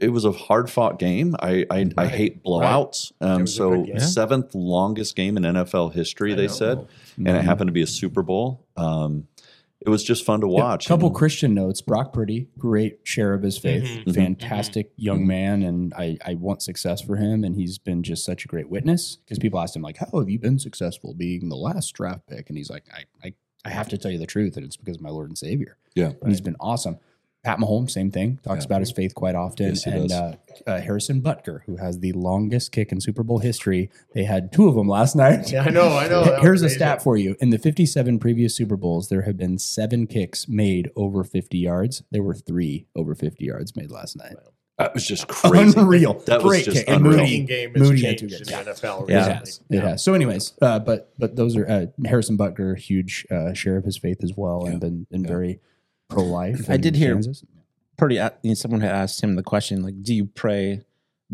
It 0.00 0.08
was 0.10 0.24
a 0.24 0.32
hard 0.32 0.68
fought 0.70 0.98
game. 0.98 1.36
I 1.40 1.64
I, 1.70 1.90
I 1.96 2.06
hate 2.06 2.42
blowouts. 2.42 3.12
It 3.20 3.24
Um. 3.24 3.46
So 3.46 3.86
seventh 3.98 4.54
longest 4.54 5.14
game 5.14 5.36
in 5.36 5.44
NFL 5.44 5.92
history. 5.94 6.32
I 6.32 6.36
they 6.36 6.46
know. 6.48 6.52
said, 6.52 6.78
and 7.18 7.28
it 7.28 7.30
Mhm. 7.30 7.44
happened 7.44 7.68
to 7.68 7.72
be 7.72 7.82
a 7.82 7.86
Super 7.86 8.22
Bowl. 8.22 8.66
Um. 8.76 9.28
It 9.84 9.90
was 9.90 10.02
just 10.02 10.24
fun 10.24 10.40
to 10.40 10.46
Yeah, 10.46 10.52
watch. 10.62 10.86
couple 10.88 11.08
you 11.08 11.12
know. 11.12 11.18
Christian 11.18 11.54
notes. 11.54 11.82
Brock 11.82 12.12
Purdy, 12.12 12.48
great 12.58 13.00
share 13.04 13.34
of 13.34 13.42
his 13.42 13.58
faith, 13.58 13.84
Mhm, 13.84 14.04
mhm, 14.06 14.14
fantastic 14.14 14.92
young 14.96 15.24
Mhm. 15.24 15.26
man, 15.26 15.62
and 15.62 15.92
I, 15.94 16.16
I 16.24 16.34
want 16.34 16.62
success 16.62 17.02
for 17.02 17.16
him. 17.16 17.44
And 17.44 17.54
he's 17.54 17.76
been 17.78 18.02
just 18.02 18.24
such 18.24 18.44
a 18.44 18.48
great 18.48 18.70
witness 18.70 19.16
because 19.16 19.38
people 19.38 19.60
asked 19.60 19.76
him 19.76 19.82
like, 19.82 19.98
"How 19.98 20.18
have 20.18 20.30
you 20.30 20.38
been 20.38 20.58
successful 20.58 21.12
being 21.14 21.48
the 21.50 21.56
last 21.56 21.92
draft 21.92 22.26
pick?" 22.26 22.48
And 22.48 22.56
he's 22.56 22.70
like, 22.70 22.84
"I 22.92 23.04
I, 23.28 23.34
I 23.66 23.70
have 23.70 23.88
to 23.90 23.98
tell 23.98 24.10
you 24.10 24.18
the 24.18 24.26
truth, 24.26 24.56
and 24.56 24.64
it's 24.64 24.76
because 24.76 24.96
of 24.96 25.02
my 25.02 25.10
Lord 25.10 25.28
and 25.28 25.36
Savior." 25.38 25.76
Yeah. 25.94 26.12
and 26.22 26.30
he's 26.30 26.40
been 26.40 26.56
awesome. 26.58 26.96
Pat 27.44 27.58
Mahomes, 27.58 27.90
same 27.90 28.10
thing, 28.10 28.38
talks 28.42 28.62
Yeah. 28.64 28.66
about 28.66 28.80
his 28.80 28.90
faith 28.90 29.14
quite 29.14 29.34
often. 29.34 29.66
Yes, 29.68 29.86
and 29.86 30.10
uh, 30.10 30.32
uh, 30.66 30.80
Harrison 30.80 31.20
Butker, 31.20 31.60
who 31.66 31.76
has 31.76 32.00
the 32.00 32.12
longest 32.12 32.72
kick 32.72 32.90
in 32.90 33.00
Super 33.00 33.22
Bowl 33.22 33.38
history, 33.38 33.90
they 34.14 34.24
had 34.24 34.50
two 34.52 34.66
of 34.68 34.74
them 34.74 34.88
last 34.88 35.14
night. 35.14 35.50
Yeah, 35.52 35.64
I 35.64 35.70
know, 35.70 35.96
I 35.96 36.08
know. 36.08 36.38
Here's 36.40 36.62
a 36.62 36.70
stat 36.70 37.02
for 37.02 37.16
you. 37.16 37.36
In 37.40 37.50
the 37.50 37.58
57 37.58 38.18
previous 38.18 38.56
Super 38.56 38.76
Bowls, 38.76 39.08
there 39.10 39.22
have 39.22 39.36
been 39.36 39.58
seven 39.58 40.06
kicks 40.06 40.48
made 40.48 40.90
over 40.96 41.22
50 41.22 41.58
yards. 41.58 42.02
There 42.10 42.22
were 42.22 42.34
three 42.34 42.86
over 42.96 43.14
50 43.14 43.44
yards 43.44 43.76
made 43.76 43.90
last 43.90 44.16
night. 44.16 44.36
That 44.78 44.92
was 44.94 45.06
just 45.06 45.28
crazy. 45.28 45.78
Unreal. 45.78 46.14
That 46.26 46.42
was 46.42 46.50
Great 46.50 46.64
just 46.64 46.78
kick. 46.78 46.88
And 46.88 47.04
unreal. 47.06 47.18
Moody, 47.20 47.40
game 47.44 47.72
has 47.74 47.80
Moody 47.82 48.00
changed 48.02 48.22
in 48.24 48.30
the 48.30 48.44
NFL 48.72 49.08
Yeah. 49.08 49.38
recently. 49.40 49.76
It 49.76 49.82
has. 49.84 50.02
So, 50.02 50.14
anyways, 50.14 50.54
uh, 50.62 50.78
but 50.80 51.12
but 51.18 51.36
those 51.36 51.56
are 51.56 51.68
uh, 51.70 51.86
Harrison 52.06 52.36
Butker, 52.36 52.76
huge 52.76 53.24
uh, 53.30 53.52
share 53.52 53.76
of 53.76 53.84
his 53.84 53.96
faith 53.98 54.24
as 54.24 54.32
well, 54.36 54.64
and 54.64 54.72
Yeah. 54.74 54.78
been, 54.80 55.06
been 55.12 55.22
Yeah. 55.22 55.28
very 55.28 55.60
pro 56.14 56.24
life. 56.24 56.70
I 56.70 56.76
did 56.76 56.96
hear- 56.96 57.20
Pretty. 57.96 58.18
uh, 58.18 58.30
you 58.42 58.50
know, 58.50 58.54
Someone 58.54 58.80
had 58.80 58.90
asked 58.90 59.22
him 59.22 59.36
the 59.36 59.42
question, 59.42 59.82
like, 59.82 60.02
"Do 60.02 60.14
you 60.14 60.24
pray 60.24 60.82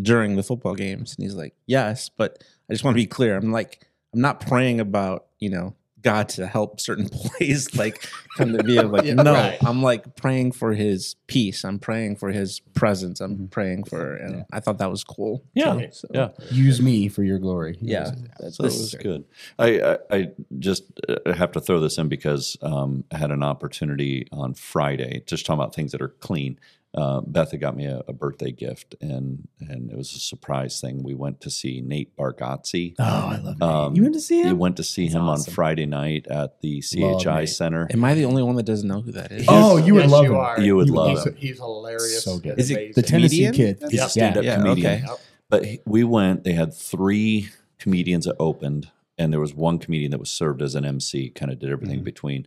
during 0.01 0.37
the 0.37 0.43
football 0.43 0.75
games?" 0.75 1.15
And 1.17 1.25
he's 1.25 1.35
like, 1.35 1.55
"Yes," 1.67 2.09
but 2.11 2.43
I 2.69 2.73
just 2.75 2.85
want 2.85 2.95
to 2.95 3.01
be 3.03 3.07
clear. 3.07 3.37
I'm 3.37 3.51
like, 3.53 3.87
I'm 4.13 4.21
not 4.21 4.41
praying 4.41 4.79
about 4.81 5.27
you 5.39 5.49
know 5.51 5.75
God 6.03 6.29
to 6.31 6.47
help 6.47 6.81
certain 6.81 7.09
plays 7.13 7.75
like 7.77 8.07
come 8.35 8.53
to 8.53 8.63
be 8.63 8.79
of 8.79 8.91
like 8.91 9.05
Yeah, 9.11 9.15
no, 9.15 9.35
right. 9.35 9.59
I'm 9.65 9.83
like 9.83 10.17
praying 10.17 10.53
for 10.53 10.73
His 10.73 11.17
peace. 11.27 11.65
I'm 11.65 11.79
praying 11.79 12.17
for 12.17 12.31
His 12.31 12.61
presence. 12.75 13.21
I'm 13.21 13.37
Mhm. 13.37 13.51
praying 13.51 13.85
for. 13.85 14.15
And 14.17 14.45
I 14.53 14.61
thought 14.61 14.79
that 14.79 14.91
was 14.91 15.05
cool. 15.05 15.43
Yeah, 15.55 15.81
So, 15.91 16.09
yeah. 16.13 16.29
Use 16.51 16.81
me 16.81 17.09
for 17.09 17.23
your 17.23 17.39
glory. 17.39 17.77
yeah. 17.81 18.13
So 18.51 18.65
it 18.65 18.73
was 18.73 18.95
good. 19.01 19.25
I, 19.59 19.81
I, 19.81 19.99
I 20.11 20.31
just 20.59 20.85
uh, 21.09 21.33
have 21.33 21.53
to 21.53 21.61
throw 21.61 21.81
this 21.81 21.99
in 21.99 22.09
because 22.09 22.57
um, 22.63 23.05
I 23.13 23.17
had 23.19 23.31
an 23.31 23.43
opportunity 23.43 24.27
on 24.33 24.55
Friday, 24.55 25.21
to 25.21 25.25
just 25.27 25.45
talking 25.47 25.61
about 25.61 25.75
things 25.75 25.93
that 25.93 26.01
are 26.03 26.09
clean. 26.21 26.59
Uh, 26.93 27.21
Beth 27.21 27.53
had 27.53 27.61
got 27.61 27.77
me 27.77 27.85
a, 27.87 28.03
a 28.09 28.13
birthday 28.13 28.51
gift, 28.51 28.97
and 29.01 29.47
and 29.61 29.91
it 29.93 29.97
was 29.97 30.13
a 30.13 30.19
surprise 30.19 30.81
thing. 30.81 31.05
We 31.05 31.15
went 31.15 31.41
to 31.43 31.51
see 31.51 31.81
Nate 31.81 32.17
Bargatze. 32.17 32.97
Oh, 32.99 33.05
I 33.05 33.37
love 33.39 33.57
it. 33.57 33.63
Um, 33.63 33.95
you 33.95 34.03
went 34.03 34.15
to 34.15 34.21
see 34.21 34.43
We 34.43 34.49
him? 34.49 34.59
went 34.59 34.77
to 34.79 34.83
see 34.83 35.05
That's 35.05 35.15
him 35.15 35.23
awesome. 35.29 35.51
on 35.51 35.55
Friday 35.55 35.87
night 35.87 36.27
at 36.27 36.61
the 36.63 36.83
Love 36.97 37.23
CHI 37.23 37.39
Nate. 37.41 37.49
Center. 37.49 37.87
Am 37.93 38.05
I 38.05 38.15
the 38.15 38.25
only 38.25 38.43
one 38.43 38.57
that 38.57 38.65
doesn't 38.67 38.89
know 38.89 39.03
who 39.03 39.13
that 39.13 39.31
is? 39.31 39.47
Oh, 39.49 39.77
you 39.77 39.95
would 39.95 40.03
Yes, 40.05 40.11
love 40.11 40.25
you 40.25 40.31
him. 40.33 40.37
Are. 40.39 40.61
You 40.61 40.77
would 40.77 40.87
he's, 40.89 40.95
love 40.97 41.25
he's, 41.25 41.35
he's 41.51 41.59
hilarious. 41.59 42.25
So 42.25 42.39
good. 42.41 42.59
Is 42.59 42.69
he 42.69 42.91
the 42.93 43.03
Tennessee 43.03 43.45
comedian? 43.47 43.77
kid. 43.77 43.79
He's 43.91 44.01
a 44.01 44.03
Yeah. 44.03 44.07
stand-up 44.09 44.45
Yeah, 44.45 44.57
comedian. 44.57 44.87
okay. 44.95 45.05
Yep. 45.07 45.19
But 45.49 45.65
he- 45.67 45.81
we 45.87 46.03
went. 46.03 46.43
They 46.43 46.55
had 46.55 46.75
three 46.75 47.51
comedians 47.79 48.25
that 48.25 48.35
opened, 48.41 48.91
and 49.17 49.33
there 49.33 49.39
was 49.41 49.55
one 49.55 49.79
comedian 49.79 50.11
that 50.11 50.19
was 50.19 50.31
served 50.31 50.61
as 50.61 50.75
an 50.75 50.85
MC. 50.85 51.31
Kind 51.31 51.53
of 51.53 51.61
did 51.61 51.71
everything 51.71 52.01
Mhm. 52.01 52.05
between. 52.05 52.47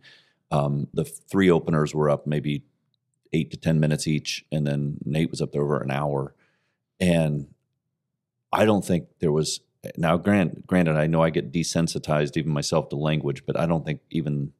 Um, 0.50 0.88
the 0.92 1.04
three 1.04 1.50
openers 1.50 1.94
were 1.94 2.10
up 2.10 2.26
maybe 2.26 2.64
eight 3.34 3.50
to 3.50 3.56
ten 3.58 3.80
minutes 3.80 4.06
each, 4.06 4.44
and 4.52 4.66
then 4.66 4.96
Nate 5.04 5.30
was 5.30 5.42
up 5.42 5.52
there 5.52 5.62
over 5.62 5.80
an 5.80 5.90
hour. 5.90 6.34
And 7.00 7.48
I 8.52 8.64
don't 8.64 8.84
think 8.84 9.08
there 9.20 9.32
was 9.32 9.60
now. 9.96 10.16
Grant, 10.16 10.66
granted, 10.66 10.96
I 10.96 11.06
know 11.06 11.22
I 11.22 11.30
get 11.30 11.52
desensitized 11.52 12.36
even 12.36 12.52
myself 12.52 12.88
to 12.90 12.96
language, 12.96 13.44
but 13.44 13.58
I 13.58 13.66
don't 13.66 13.84
think 13.84 14.00
even 14.10 14.52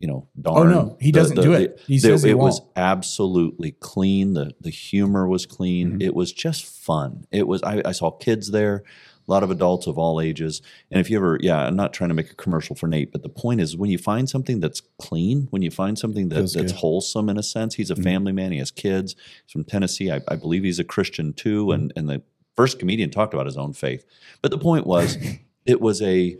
you 0.00 0.08
know. 0.08 0.26
darn. 0.40 0.56
Oh 0.56 0.70
no, 0.70 0.96
he 1.00 1.10
the- 1.12 1.20
doesn't 1.20 1.36
the- 1.36 1.42
do 1.42 1.50
the- 1.52 1.62
it. 1.64 1.80
He 1.86 1.98
says 1.98 2.24
it 2.24 2.38
was 2.38 2.60
won't. 2.60 2.72
absolutely 2.76 3.72
clean. 3.72 4.32
The 4.34 4.52
the 4.60 4.70
humor 4.70 5.28
was 5.28 5.46
clean. 5.46 5.98
Mhm. 5.98 6.02
It 6.02 6.14
was 6.14 6.32
just 6.32 6.64
fun. 6.64 7.26
It 7.30 7.46
was. 7.46 7.62
I, 7.62 7.82
I 7.84 7.92
saw 7.92 8.10
kids 8.10 8.50
there, 8.50 8.82
a 9.26 9.30
lot 9.30 9.42
of 9.42 9.50
adults 9.50 9.86
of 9.86 9.96
all 9.98 10.20
ages. 10.20 10.60
And 10.90 11.00
if 11.00 11.08
you 11.10 11.16
ever, 11.16 11.38
yeah, 11.40 11.66
I'm 11.66 11.76
not 11.76 11.92
trying 11.92 12.08
to 12.08 12.14
make 12.14 12.30
a 12.30 12.34
commercial 12.34 12.76
for 12.76 12.86
Nate, 12.86 13.10
but 13.12 13.22
the 13.22 13.28
point 13.28 13.60
is 13.60 13.76
when 13.76 13.90
you 13.90 13.98
find 13.98 14.28
something 14.28 14.60
that's 14.60 14.82
clean, 14.98 15.48
when 15.50 15.62
you 15.62 15.70
find 15.70 15.98
something 15.98 16.28
that, 16.28 16.36
that's 16.36 16.54
good. 16.54 16.70
wholesome 16.72 17.28
in 17.28 17.38
a 17.38 17.42
sense, 17.42 17.74
he's 17.76 17.90
a 17.90 17.94
Mhm. 17.94 18.02
family 18.04 18.32
man. 18.32 18.52
He 18.52 18.58
has 18.58 18.70
kids. 18.70 19.14
He's 19.44 19.52
from 19.52 19.64
Tennessee. 19.64 20.10
I, 20.10 20.20
I 20.28 20.36
believe 20.36 20.62
he's 20.64 20.78
a 20.78 20.84
Christian 20.84 21.32
too. 21.32 21.72
And 21.72 21.92
and 21.96 22.08
the 22.08 22.22
first 22.56 22.78
comedian 22.78 23.10
talked 23.10 23.32
about 23.34 23.46
his 23.46 23.56
own 23.56 23.72
faith. 23.72 24.04
But 24.42 24.50
the 24.50 24.58
point 24.58 24.86
was, 24.86 25.16
it 25.66 25.80
was 25.80 26.02
a, 26.02 26.36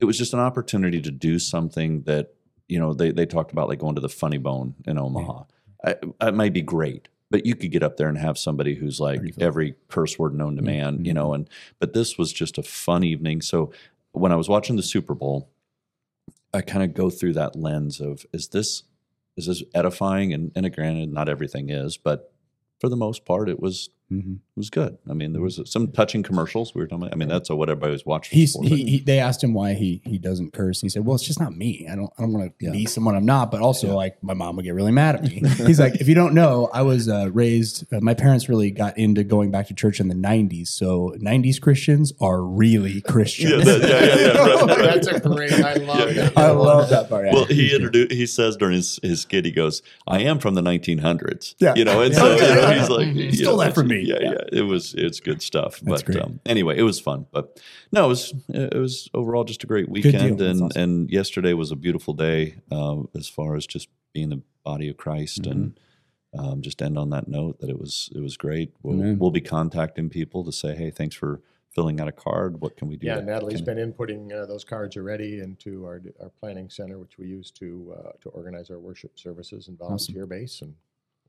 it 0.00 0.04
was 0.04 0.18
just 0.18 0.32
an 0.34 0.40
opportunity 0.40 1.00
to 1.00 1.10
do 1.10 1.38
something 1.38 2.02
that 2.02 2.34
you 2.68 2.78
know 2.78 2.92
they 2.92 3.10
they 3.10 3.24
talked 3.26 3.52
about 3.52 3.68
like 3.68 3.78
going 3.78 3.94
to 3.94 4.00
the 4.02 4.08
Funny 4.10 4.38
Bone 4.38 4.74
in 4.86 4.98
Omaha. 4.98 5.44
I, 5.84 5.94
it 6.28 6.34
might 6.34 6.52
be 6.52 6.60
great, 6.62 7.08
but 7.30 7.44
you 7.46 7.54
could 7.54 7.70
get 7.70 7.82
up 7.82 7.96
there 7.96 8.08
and 8.08 8.18
have 8.18 8.38
somebody 8.38 8.74
who's 8.74 9.00
like 9.00 9.20
every 9.38 9.74
curse 9.88 10.18
word 10.18 10.34
known 10.34 10.56
to 10.56 10.62
man, 10.62 11.04
you 11.04 11.12
Mhm. 11.12 11.14
know. 11.16 11.34
And 11.34 11.48
but 11.78 11.92
this 11.92 12.16
was 12.18 12.32
just 12.32 12.58
a 12.58 12.62
fun 12.62 13.04
evening. 13.04 13.42
So 13.42 13.72
when 14.12 14.32
I 14.32 14.36
was 14.36 14.48
watching 14.48 14.76
the 14.76 14.82
Super 14.82 15.14
Bowl, 15.14 15.48
I 16.54 16.62
kind 16.62 16.82
of 16.82 16.94
go 16.94 17.10
through 17.10 17.34
that 17.34 17.56
lens 17.56 18.00
of 18.00 18.24
is 18.32 18.48
this 18.48 18.84
is 19.36 19.46
this 19.46 19.62
edifying? 19.74 20.32
And 20.32 20.50
and 20.54 20.74
granted, 20.74 21.12
not 21.12 21.28
everything 21.28 21.68
is, 21.70 21.96
but 21.96 22.32
for 22.80 22.88
the 22.88 22.96
most 22.96 23.24
part, 23.24 23.48
it 23.48 23.60
was 23.60 23.90
Mhm. 24.10 24.38
It 24.58 24.62
was 24.62 24.70
good. 24.70 24.98
I 25.08 25.12
mean, 25.14 25.32
there 25.32 25.40
was 25.40 25.60
some 25.66 25.92
touching 25.92 26.24
commercials. 26.24 26.74
We 26.74 26.80
were 26.80 26.88
talking. 26.88 27.04
About, 27.04 27.14
I 27.14 27.16
mean, 27.16 27.28
that's 27.28 27.48
what 27.48 27.68
everybody 27.70 27.92
was 27.92 28.04
watching. 28.04 28.36
He's 28.36 28.54
for, 28.54 28.64
he, 28.64 28.84
he. 28.84 28.98
They 28.98 29.20
asked 29.20 29.42
him 29.44 29.54
why 29.54 29.74
he 29.74 30.00
he 30.04 30.18
doesn't 30.18 30.52
curse. 30.52 30.80
He 30.80 30.88
said, 30.88 31.04
"Well, 31.06 31.14
it's 31.14 31.24
just 31.24 31.38
not 31.38 31.54
me. 31.56 31.86
I 31.88 31.94
don't 31.94 32.12
I 32.18 32.22
don't 32.22 32.32
want 32.32 32.58
to 32.58 32.64
Yeah. 32.66 32.72
be 32.72 32.86
someone 32.86 33.14
I'm 33.14 33.24
not. 33.24 33.52
But 33.52 33.60
also, 33.60 33.86
Yeah. 33.86 33.92
like 33.94 34.20
my 34.22 34.34
mom 34.34 34.56
would 34.56 34.64
get 34.64 34.74
really 34.74 34.90
mad 34.90 35.14
at 35.14 35.22
me. 35.22 35.40
He's 35.66 35.78
like, 35.78 35.94
if 36.00 36.08
you 36.08 36.14
don't 36.16 36.34
know, 36.34 36.68
I 36.72 36.82
was 36.82 37.08
uh, 37.08 37.30
raised. 37.32 37.84
Uh, 37.92 38.00
my 38.00 38.14
parents 38.14 38.48
really 38.48 38.72
got 38.72 38.98
into 38.98 39.22
going 39.22 39.52
back 39.52 39.68
to 39.68 39.74
church 39.74 40.00
in 40.00 40.08
the 40.08 40.16
'90s. 40.16 40.66
So 40.68 41.14
'90s 41.20 41.60
Christians 41.60 42.12
are 42.20 42.42
really 42.42 43.00
Christians. 43.12 43.64
Yeah, 43.64 43.78
that- 43.78 43.88
yeah, 43.88 44.04
yeah, 44.04 44.32
yeah, 44.32 44.64
right, 44.64 44.78
right. 44.78 45.02
That's 45.02 45.06
a 45.06 45.20
great. 45.20 45.52
I 45.52 45.74
love 45.74 45.98
Yeah. 46.16 46.28
that. 46.30 46.36
I 46.38 46.50
love 46.50 46.90
that 46.90 47.08
part. 47.08 47.26
well, 47.32 47.44
he 47.44 47.72
introduced. 47.74 48.10
He 48.12 48.26
says 48.26 48.56
during 48.56 48.74
his 48.74 48.98
his 49.04 49.20
skit, 49.20 49.44
he 49.44 49.52
goes, 49.52 49.82
"I 50.08 50.20
am 50.22 50.40
from 50.40 50.54
the 50.54 50.62
1900s." 50.62 51.54
Yeah. 51.58 51.74
you 51.76 51.84
know, 51.84 52.00
and 52.00 52.14
so 52.14 52.26
Okay, 52.32 52.48
you 52.48 52.54
know, 52.60 52.70
he's 52.72 52.88
yeah. 52.88 52.94
like, 52.96 53.08
Mhm. 53.08 53.14
you 53.16 53.32
Stole 53.32 53.56
know, 53.58 53.62
that 53.64 53.74
from 53.74 53.90
it's- 53.92 54.04
me. 54.06 54.08
Yeah, 54.08 54.30
Yeah. 54.32 54.38
Yeah, 54.52 54.60
it 54.60 54.62
was 54.62 54.94
it's 54.94 55.20
good 55.20 55.42
stuff. 55.42 55.80
That's 55.80 56.02
but 56.02 56.12
great. 56.12 56.22
Um, 56.22 56.40
anyway, 56.46 56.76
it 56.78 56.82
was 56.82 57.00
fun. 57.00 57.26
But 57.32 57.60
no, 57.92 58.06
it 58.06 58.08
was 58.08 58.34
it 58.48 58.78
was 58.78 59.08
overall 59.14 59.44
just 59.44 59.64
a 59.64 59.66
great 59.66 59.88
weekend, 59.88 60.40
and 60.40 60.62
awesome. 60.62 60.82
and 60.82 61.10
yesterday 61.10 61.52
was 61.52 61.70
a 61.70 61.76
beautiful 61.76 62.14
day 62.14 62.56
uh, 62.70 63.02
as 63.16 63.28
far 63.28 63.56
as 63.56 63.66
just 63.66 63.88
being 64.12 64.30
the 64.30 64.42
body 64.64 64.88
of 64.88 64.96
Christ 64.96 65.46
and. 65.46 65.78
Um, 66.38 66.60
just 66.60 66.82
end 66.82 66.98
on 66.98 67.08
that 67.08 67.26
note 67.26 67.58
that 67.60 67.70
it 67.70 67.78
was 67.78 68.10
it 68.14 68.20
was 68.20 68.36
great. 68.36 68.74
We'll, 68.82 69.16
we'll 69.16 69.30
be 69.30 69.40
contacting 69.40 70.10
people 70.10 70.44
to 70.44 70.52
say, 70.52 70.74
hey, 70.74 70.90
thanks 70.90 71.16
for 71.16 71.40
filling 71.70 72.00
out 72.00 72.08
a 72.08 72.12
card. 72.12 72.60
What 72.60 72.76
can 72.76 72.88
we 72.88 72.96
do? 72.96 73.06
Yeah, 73.06 73.16
to- 73.16 73.22
Natalie's 73.22 73.62
can- 73.62 73.76
been 73.76 73.92
inputting 73.92 74.32
uh, 74.32 74.44
those 74.46 74.64
cards 74.64 74.96
already 74.96 75.40
into 75.40 75.84
our 75.84 76.02
our 76.20 76.28
planning 76.28 76.68
center, 76.68 76.98
which 76.98 77.16
we 77.18 77.28
use 77.28 77.50
to 77.52 77.94
uh, 77.96 78.10
to 78.20 78.28
organize 78.30 78.70
our 78.70 78.78
worship 78.78 79.18
services 79.18 79.68
and 79.68 79.78
volunteer 79.78 80.26
base, 80.26 80.60
and 80.60 80.74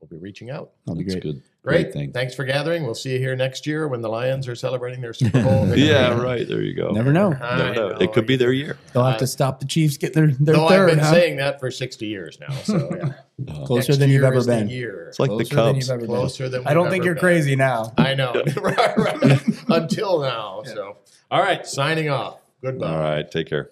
we'll 0.00 0.08
be 0.08 0.16
reaching 0.16 0.50
out. 0.50 0.70
That'll 0.86 0.98
be 0.98 1.04
That's 1.04 1.14
great. 1.16 1.22
good. 1.22 1.42
Great. 1.62 1.92
thing. 1.92 2.10
Thanks 2.12 2.34
for 2.34 2.44
gathering. 2.44 2.84
We'll 2.84 2.94
see 2.94 3.12
you 3.12 3.18
here 3.18 3.36
next 3.36 3.66
year 3.66 3.86
when 3.86 4.00
the 4.00 4.08
Lions 4.08 4.48
are 4.48 4.54
celebrating 4.54 5.02
their 5.02 5.12
Super 5.12 5.42
Bowl. 5.42 5.64
victory. 5.66 5.88
Yeah, 5.88 6.18
right. 6.18 6.48
There 6.48 6.62
you 6.62 6.74
go. 6.74 6.90
Never 6.90 7.12
know. 7.12 7.34
I 7.34 7.58
Never 7.58 7.74
know. 7.74 7.88
know. 7.90 7.96
It 7.98 8.12
could 8.14 8.26
be 8.26 8.36
their 8.36 8.52
year. 8.52 8.78
They'll 8.94 9.04
have 9.04 9.18
to 9.18 9.26
stop 9.26 9.60
the 9.60 9.66
Chiefs 9.66 9.98
get 9.98 10.14
their 10.14 10.28
their 10.28 10.54
Though 10.54 10.68
third. 10.68 10.88
I've 10.90 10.96
been 10.96 11.04
huh? 11.04 11.12
saying 11.12 11.36
that 11.36 11.60
for 11.60 11.70
60 11.70 12.06
years 12.06 12.38
now. 12.40 12.50
So 12.62 12.90
yeah. 12.96 13.12
Uh, 13.48 13.64
Closer 13.64 13.92
Next 13.92 14.00
than 14.00 14.10
you've 14.10 14.22
ever 14.22 14.44
been. 14.44 14.68
Year. 14.68 15.06
it's 15.08 15.18
like 15.18 15.30
the 15.30 15.36
Closer 15.46 15.54
than 15.54 15.64
Cubs. 15.74 15.78
you've 15.78 15.90
ever 15.94 16.00
been. 16.00 16.08
Closer 16.14 16.48
than 16.50 16.66
I 16.66 16.74
don't 16.74 16.90
think 16.90 17.04
you're 17.06 17.14
been. 17.14 17.20
crazy 17.22 17.56
now. 17.56 17.90
I 17.96 18.12
know. 18.12 18.34
right, 18.60 18.96
right. 18.98 19.42
Until 19.68 20.20
now. 20.20 20.62
So, 20.66 20.98
all 21.30 21.40
right. 21.40 21.66
Signing 21.66 22.10
off. 22.10 22.38
Goodbye. 22.62 22.90
All 22.92 22.98
right. 22.98 23.30
Take 23.30 23.48
care. 23.48 23.70